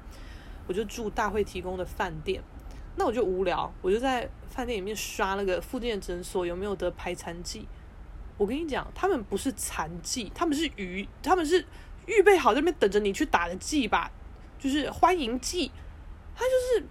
[0.68, 2.42] 我就住大会提供的饭店。
[2.96, 7.68] 那我就无聊，我就在饭店里面刷那个附近的诊所有没有得排残剂。
[8.38, 11.66] 我跟你讲，他们不是残剂，他们是鱼，他们是
[12.06, 14.12] 预备好在那边等着你去打的剂吧，
[14.60, 15.72] 就是欢迎剂，
[16.36, 16.86] 他就是。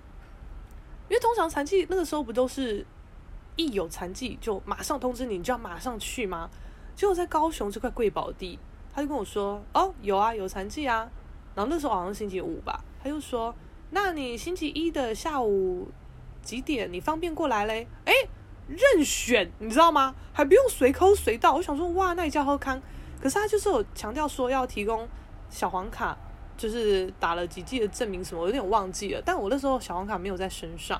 [1.08, 2.84] 因为通常残剂那个时候不都是
[3.54, 6.50] 一有残剂就马上通知你，你就要马上去吗？
[6.96, 8.58] 结果在高雄这块贵宝地，
[8.96, 11.08] 他就跟我说：“哦，有啊，有残剂啊。”
[11.54, 13.54] 然后那时候好像是星期五吧，他就说
[13.92, 15.88] ：“那你星期一的下午
[16.40, 18.12] 几点你方便过来嘞？”哎，
[18.66, 20.14] 任选，你知道吗？
[20.32, 21.54] 还不用随口随到。
[21.54, 22.80] 我想说，哇，那你叫喝康。
[23.20, 25.06] 可是他就是有强调说要提供
[25.50, 26.16] 小黄卡。
[26.58, 29.20] 就是打了几剂的证明什么，我有点忘记了。
[29.22, 30.98] 但我那时候小黄卡没有在身上，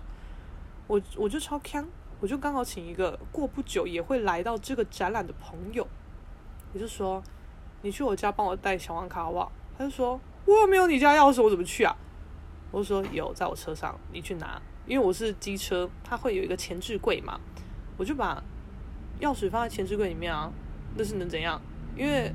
[0.87, 1.83] 我我就超锵，
[2.21, 5.89] 我就刚好请一个过不久也会来到这个展览的朋友，
[6.75, 7.23] 我就说
[7.83, 9.53] 你去我家帮我带小黄卡好不好？
[9.79, 11.97] 他就说我有没有你家钥匙，我怎么去啊？
[12.71, 14.61] 我就说有，在我车上，你去拿。
[14.87, 17.41] 因为我是机车，它会有一个前置柜嘛，
[17.97, 18.43] 我就把
[19.21, 20.53] 钥匙放在前置柜里面啊。
[20.97, 21.61] 那是能怎样？
[21.97, 22.33] 因为。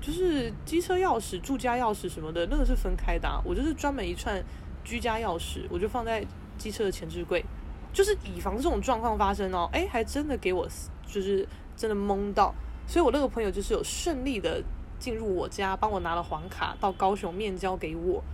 [0.00, 3.42] 就是机车钥匙、住家钥匙什么的，那个是分开的啊。
[3.44, 4.40] 我就是专门一串
[4.84, 6.24] 居家钥匙，我就放在
[6.56, 7.44] 机车的前置柜，
[7.92, 9.68] 就是以防这种状况发生哦。
[9.72, 10.68] 哎，还真的给我
[11.04, 11.44] 就是
[11.76, 12.54] 真的懵到，
[12.88, 14.60] 所以我那个朋友就是有顺利的
[14.98, 18.24] 进入我家，帮我拿了黄卡到高雄面交给我。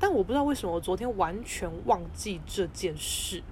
[0.00, 3.42] 但我不知道为什么我昨天完全忘记这件事，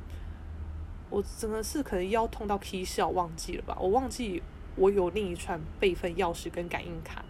[1.11, 3.77] 我真的是可能腰痛到皮笑忘记了吧？
[3.79, 4.43] 我忘记
[4.75, 7.23] 我有另一串备份钥匙跟感应卡，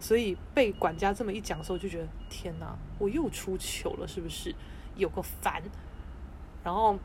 [0.00, 4.54] 所以被管家这么一讲的时候，就觉得天哪，我又出糗了，是不是？
[4.96, 5.62] 有个烦。
[6.64, 6.98] 然后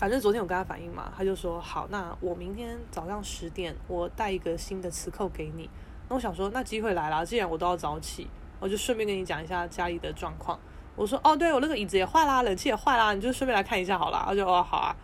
[0.00, 5.68] 反正昨天我跟他反映嘛，他就说好，那我明天早上十点我带一个新的磁扣给你。
[6.08, 8.26] 那我想说，那机会来了，既然我都要早起。
[8.60, 10.58] 我就顺便跟你讲一下家里的状况。
[10.96, 14.22] 我说哦，对，我那个椅子也坏啦，冷气也坏啦，你就顺便来看一下好了。
[14.26, 14.96] 他就哦好啊。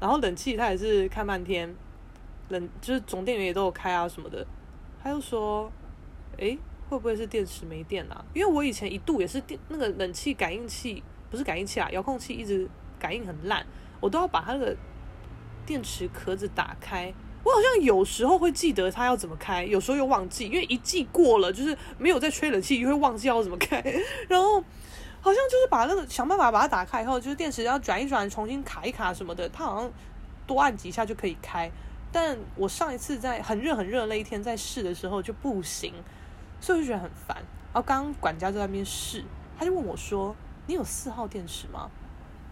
[0.00, 1.72] 然后冷气他也是看半天，
[2.48, 4.44] 冷就是总电源也都有开啊什么的。
[5.00, 5.70] 他又说，
[6.38, 8.24] 诶，会不会是电池没电啊？
[8.34, 12.68] 因为我以前一度也是电那个冷气感应器不是感应器啊，遥控器一直
[12.98, 13.64] 感应很烂，
[14.00, 14.76] 我都要把它那个
[15.64, 17.12] 电池壳子打开。
[17.44, 23.76] 我好像有时候会记得它要怎么开，有时候又忘记，因为一记过了，就是没有在吹冷气，又会忘记要怎么开。
[24.28, 24.58] 然后
[25.20, 29.92] 好像就是把那个想办法把它打开以后，就是电池要转一转，重新卡一卡什么的，它好像
[30.46, 31.70] 多按几下就可以开。
[32.10, 35.92] 但我上一次在很热很热那一天在试的时候就不行，
[36.60, 37.36] 所以我就觉得很烦。
[37.36, 39.22] 然后刚刚管家在那边试，
[39.58, 40.34] 他就问我说
[40.66, 41.90] ：“你有四号电池吗？”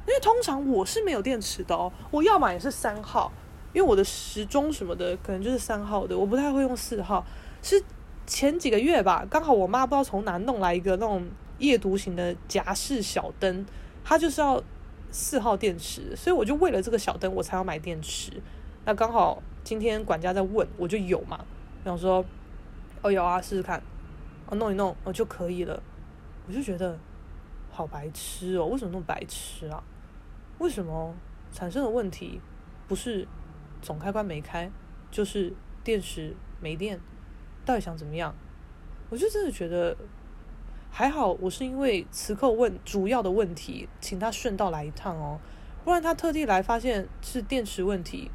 [0.06, 3.32] 因为通常我是没有电池的哦，我要么也是三号。
[3.72, 7.24] 因为我的时钟什么的可能就是三号的，我不太会用四号。
[7.62, 7.82] 是
[8.26, 11.26] 前几个月吧，刚好我妈不知道从哪弄来一个那种
[11.56, 13.64] 夜读型的夹式小灯，
[14.04, 14.62] 它就是要
[15.10, 18.30] 四号电池，所以我就为了这个小灯我才要买电池。
[18.84, 21.42] 那刚好今天管家在问，我就有嘛，
[21.82, 22.22] 然后说
[23.00, 23.82] 哦有啊，试试看，
[24.48, 25.82] 哦弄一弄哦就可以了。
[26.46, 26.98] 我就觉得
[27.70, 29.82] 好白痴哦，为什么那么白痴啊？
[30.58, 31.14] 为什么
[31.52, 32.40] 产生的问题
[32.86, 33.26] 不是？
[33.80, 34.70] 总开关没开，
[35.10, 37.00] 就是电池没电，
[37.64, 38.32] 到底想怎么样？
[39.10, 39.96] 我就真的觉得
[40.88, 45.40] 还好，我是因为磁扣问主要的问题，请他顺道来一趟哦，
[45.84, 48.30] 不然他特地来发现是电池问题，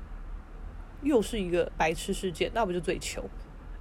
[1.01, 3.23] 又是一个白痴事件，那不就最糗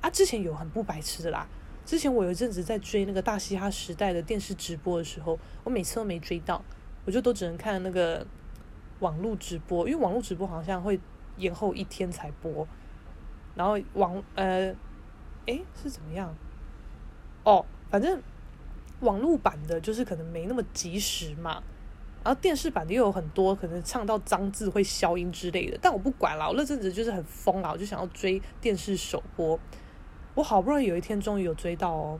[0.00, 0.08] 啊？
[0.08, 1.48] 之前有很不白痴的啦，
[1.84, 6.64] 之前我有一阵子在追那个大嘻哈时代的电视直播的时候，我每次都没追到，
[7.06, 8.26] 我就都只能看那个
[8.98, 11.00] 网络直播，因为网络直播好像会。
[11.38, 12.66] 延后一天才播，
[13.54, 14.74] 然后网呃，
[15.44, 16.34] 诶是怎么样？
[17.44, 18.22] 哦，反正
[19.00, 21.62] 网络版的就是可能没那么及时嘛，
[22.24, 29.60] 然后电视版的又有很多可能唱到脏字会消音之类的，但我不管了，我那阵子就是很疯了，我就想要追电视首播，
[30.34, 32.18] 我好不容易有一天终于有追到哦，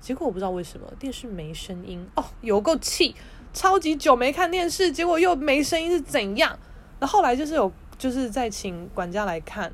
[0.00, 3.14] 结果我不知道为什么电视没声音哦，有够气，
[3.54, 6.58] 超级久没看电视，结果又没声音是怎样？
[7.00, 7.72] 那后来就是有。
[7.96, 9.72] 就是在请管家来看，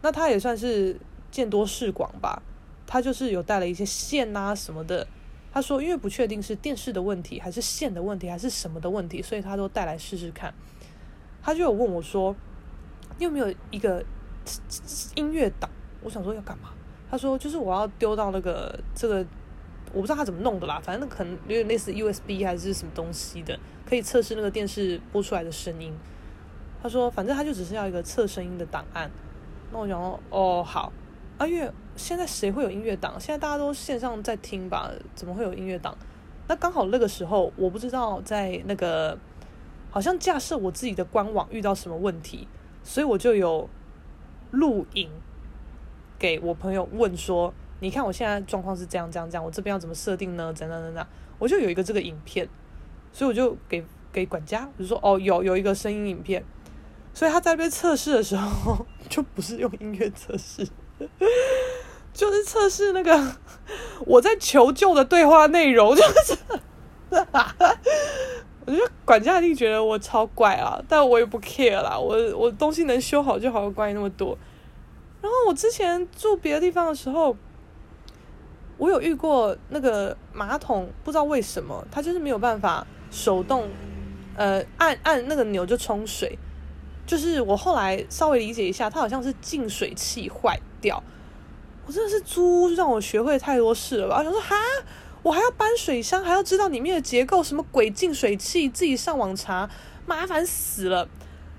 [0.00, 0.98] 那他也算是
[1.30, 2.42] 见多识广吧。
[2.86, 5.06] 他就是有带了一些线啊什么的。
[5.52, 10.52] 他说，因为不确定是电视的问题，还是线的问题，还是什么的问题，所以他都带来试试看。
[11.42, 12.34] 他就有问我说
[13.20, 14.02] ：“你有没有一个
[15.14, 15.70] 音乐档？”
[16.02, 16.70] 我想说要干嘛？
[17.10, 19.24] 他说：“就是我要丢到那个这个，
[19.92, 25.92] 我不知道他怎么弄的啦，反正那可能有点类似 USB 还是什么东西的，可以测试那个电视播出来的声音。”
[26.82, 29.10] 他说：“反正他就只是要一个测声音的档案。”
[29.72, 30.92] 那我想说：“哦，好
[31.36, 33.18] 啊，因为现在谁会有音乐档？
[33.18, 35.96] 现在大家都线上在听吧，怎么会有音乐档？
[36.46, 39.18] 那刚好那个时候，我不知道在那个
[39.90, 42.46] 好像架设我自己的官网遇到什么问题，
[42.84, 43.68] 所以我就有
[44.52, 45.10] 录影
[46.18, 51.06] 给我朋友问说：‘你看我现在状况是这样这样这样，我这边要怎么设定呢？’怎样怎样，
[51.38, 52.48] 我就有一个这个影片，
[53.12, 56.44] 所以我就给给管家，我就说：‘哦，有有一个声音影片。’
[57.14, 60.64] 所以他在被测试的时候， 就不是用音乐测试，
[62.12, 63.36] 就是测试那个
[64.06, 66.36] 我在求救的对话内容，就是，
[68.66, 74.38] 我觉得管家一定觉得我超怪啊，但我也不 care 啦，我我东西能修好就好，关系那么多。
[75.20, 77.36] 然后我之前住别的地方的时候，
[78.78, 83.68] 我有遇过那个马桶，不知道为什么它就是没有办法手动，
[84.36, 86.38] 呃，按按那个钮就冲水。
[87.04, 91.02] 就是我后来稍微理解一下，它好像是净水器坏掉。
[91.86, 94.18] 我真的是猪，让我学会太多事了吧？
[94.18, 94.54] 我想说哈，
[95.22, 99.68] 我还要搬水箱，还要知道里面的结构，什么鬼净水器，自己上网查，
[100.04, 101.08] 麻烦死了。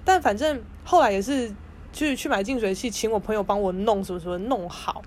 [0.06, 1.52] 但反正后来也是
[1.92, 5.02] 去去买净水器，请我朋友帮我弄什么什么弄好。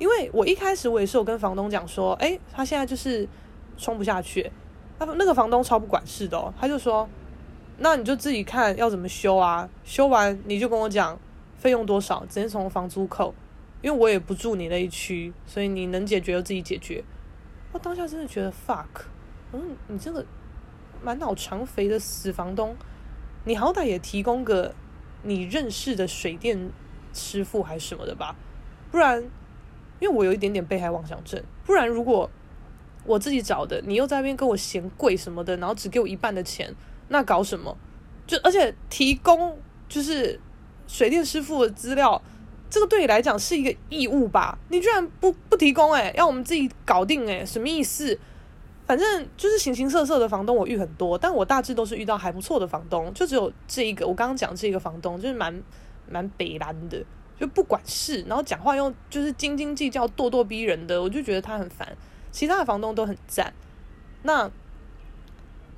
[0.00, 3.28] 因为我一开始我也是有跟房东讲说，哎，他现在就是
[3.76, 4.50] 冲不下去，
[4.98, 7.06] 那那个房东超不管事的哦，他就说，
[7.78, 11.16] 那你就自己看要怎么修啊，修完你就跟我讲
[11.58, 13.34] 费用多少，直接从房租扣，
[13.82, 17.04] 因为我也不住你那一区，所以你能解决就自己解决。
[17.72, 19.04] 我当下真的觉得 fuck，
[19.52, 20.24] 嗯，你这个
[21.02, 22.74] 满脑肠肥的死房东，
[23.44, 24.74] 你好歹也提供个
[25.22, 26.70] 你认识的水电
[27.12, 28.34] 师傅还是什么的吧，
[28.90, 29.30] 不然，
[30.00, 32.28] 因为我有一点点被害妄想症，不然如果
[33.04, 36.74] 我自己找的，你又在那边跟我嫌贵什么的，然后只给我一半的钱，
[37.08, 37.76] 那搞什么？
[38.26, 40.38] 就而且提供就是
[40.86, 42.20] 水电师傅的资料。
[42.68, 44.56] 这个对你来讲是一个义务吧？
[44.68, 48.16] 你居然不不提供诶，要我们自己搞定诶，什么意思？
[48.86, 55.60] 反正就是形形色色的房东我遇很多，但我大致都是遇到还不错的房东，就只有这一个我刚刚讲这个房东就是蛮
[56.08, 57.04] 蛮北烂的，
[57.40, 61.88] 就不管事，然后讲话又就是斤斤计较、咄咄逼人的，我就觉得他很烦。
[62.30, 63.52] 其他的房东都很赞。
[64.22, 64.48] 那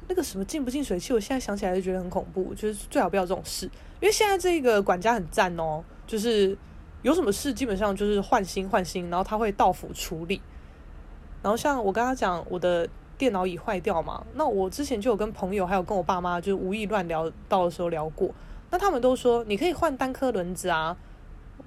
[0.09, 3.67] 那个什么进不进水器，我现在想起来就觉得很恐怖，就是最好不要这种事，
[4.01, 6.59] 因为现在这个管家很赞哦，就是。
[7.03, 10.41] 有什么事基本上就是换新换新，然后他会到府处理。
[11.43, 12.89] 然后像我跟他讲我的
[13.19, 18.33] 电脑椅坏掉嘛，那我之前就有跟朋友还有跟我爸妈就是无意乱聊到的时候聊过，
[18.71, 20.97] 那他们都说你可以换单颗轮子啊。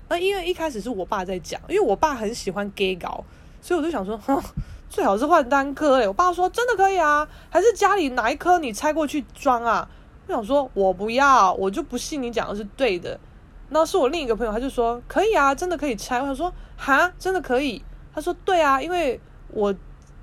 [0.08, 3.24] 那因为一开始是我爸在讲，因为我爸很喜欢 gay 搞，
[3.62, 4.42] 所以我就想说，哼，
[4.90, 6.08] 最好是换单科诶。
[6.08, 9.88] 我爸说真的可以啊，还是家里哪一颗你拆过去装啊？
[10.28, 13.20] 我想说我不要，我就不信你讲的是对的。
[13.70, 16.20] 那是我另一个朋友，他就说可以啊，真的可以拆。
[16.20, 17.84] 我想说哈，真的可以？
[18.14, 19.74] 他说对啊，因为我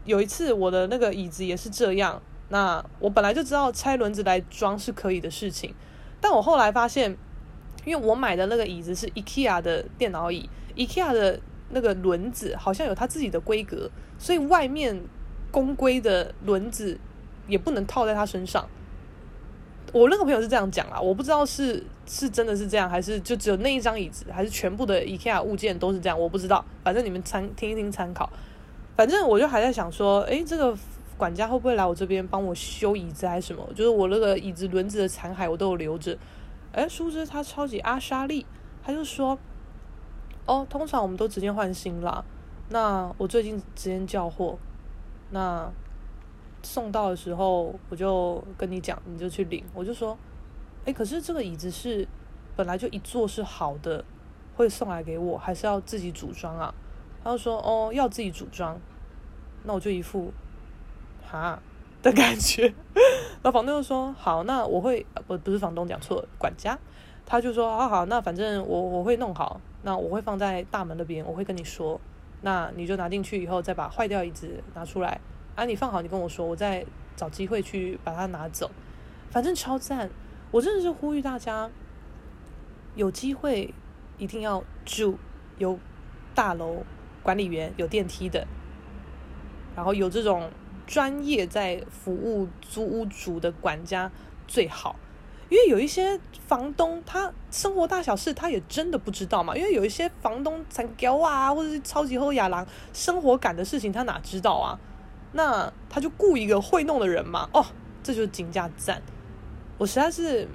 [0.04, 2.22] 有一次我的那个椅子也是这样。
[2.48, 5.74] 那我本来就知道拆轮子来装是可以的事情，
[6.20, 7.16] 但我后来发现，
[7.84, 15.00] 因为我买的那个椅子是 IKEA 的电脑椅，IKEA 的那个轮子好像有它自己的规格，所以外面
[15.50, 16.98] 公规的轮子
[17.48, 18.66] 也不能套在它身上。
[19.92, 26.64] 我那个朋友是这样讲啦，我不知道是是真的是这样，还是就只有那一张椅子，还是全部的 IKEA 物件都是这样，我不知道。
[26.82, 28.30] 反正你们参听一听参考。
[28.96, 30.74] 反正我就还在想说，诶，这个
[31.18, 33.66] 管家会不会来我这边帮我修椅子还是什么？
[33.74, 36.16] 就是我那个椅子轮子的残骸我都有留着。
[36.72, 38.46] 诶，殊不知他超级阿莎利，
[38.82, 39.38] 他就说，
[40.46, 42.24] 哦，通常我们都直接换新啦。
[42.68, 44.58] 那我最近直接叫货，
[45.30, 45.70] 那。
[46.64, 49.64] 送到的时候，我就跟你讲，你就去领。
[49.74, 50.16] 我就说，
[50.84, 52.06] 哎，可是这个椅子是
[52.54, 54.04] 本来就一坐是好的，
[54.54, 56.72] 会送来给我，还是要自己组装啊？
[57.24, 58.78] 他就说，哦，要自己组装。
[59.64, 60.32] 那我就一副
[61.28, 61.60] 哈
[62.02, 62.74] 的感觉。
[63.42, 66.78] 那房东就说，好，那我会，不不是房东讲错，管家。
[67.24, 72.00] 他就说，啊好，那反正我我会弄好，那我会放在大门那边，我会跟你说，
[72.42, 75.20] 那你就拿进去以后，再把坏掉椅子拿出来。
[75.54, 76.84] 啊，你放好，你跟我说，我再
[77.16, 78.70] 找机会去把它拿走。
[79.30, 80.10] 反正超赞，
[80.50, 81.70] 我真的是呼吁大家，
[82.94, 83.72] 有机会
[84.18, 85.18] 一定要住
[85.58, 85.78] 有
[86.34, 86.82] 大楼
[87.22, 88.46] 管理员、有电梯的，
[89.74, 90.50] 然后有这种
[90.92, 94.12] 专业在服务租屋主的管家
[94.46, 94.94] 最好。
[95.48, 99.56] 因为有一些房东，他生活大小事他也真的不知道嘛。
[99.56, 104.78] 因为有一些房东残刁啊，或者是超级厚亚郎，生活感的事情他哪知道啊？
[105.32, 107.64] 那他就雇一个会弄的人嘛，哦，
[108.02, 109.00] 这就是金价赞。
[109.78, 110.46] 我实在是，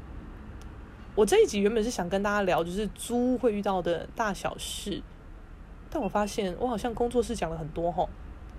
[1.15, 5.01] 我这一集原本是想跟大家聊，就是租屋会遇到的大小事，
[5.89, 8.07] 但我发现我好像工作室讲了很多吼，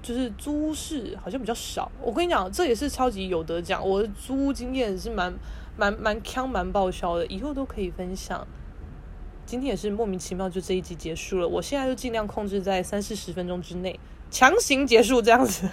[0.03, 1.91] 就是租是好像比较少。
[2.01, 5.33] 我跟你讲，这也是超级有得讲，我的租经验是蛮
[5.77, 8.47] 蛮蛮锵蛮爆销的，以后都可以分享。
[9.47, 13.99] 今天也是莫名其妙就这一集结束了，我现在就尽量控制在三四十分钟之内。
[14.31, 15.67] 强行结束这样子，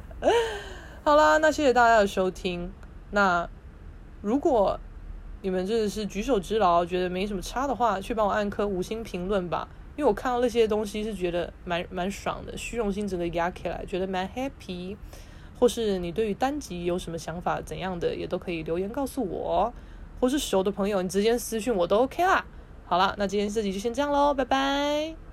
[1.04, 2.72] 好啦，那谢谢大家的收听。
[3.10, 3.46] 那
[4.22, 4.80] 如果
[5.42, 9.68] 你们真的是举手之劳，觉得没什么差的话，去帮我按颗五星评论吧。
[9.96, 14.96] 因为我看到那些东西是觉得蛮蛮爽的，虚荣心整个压起来，觉得蛮 happy。
[15.58, 19.72] 或是你对于单集有什么想法，怎样的也都可以留言告诉我。
[20.18, 22.44] 或是熟的朋友，你直接私讯我都 OK 啦。
[22.86, 25.20] 好啦，那今天这集就先这样喽，拜拜。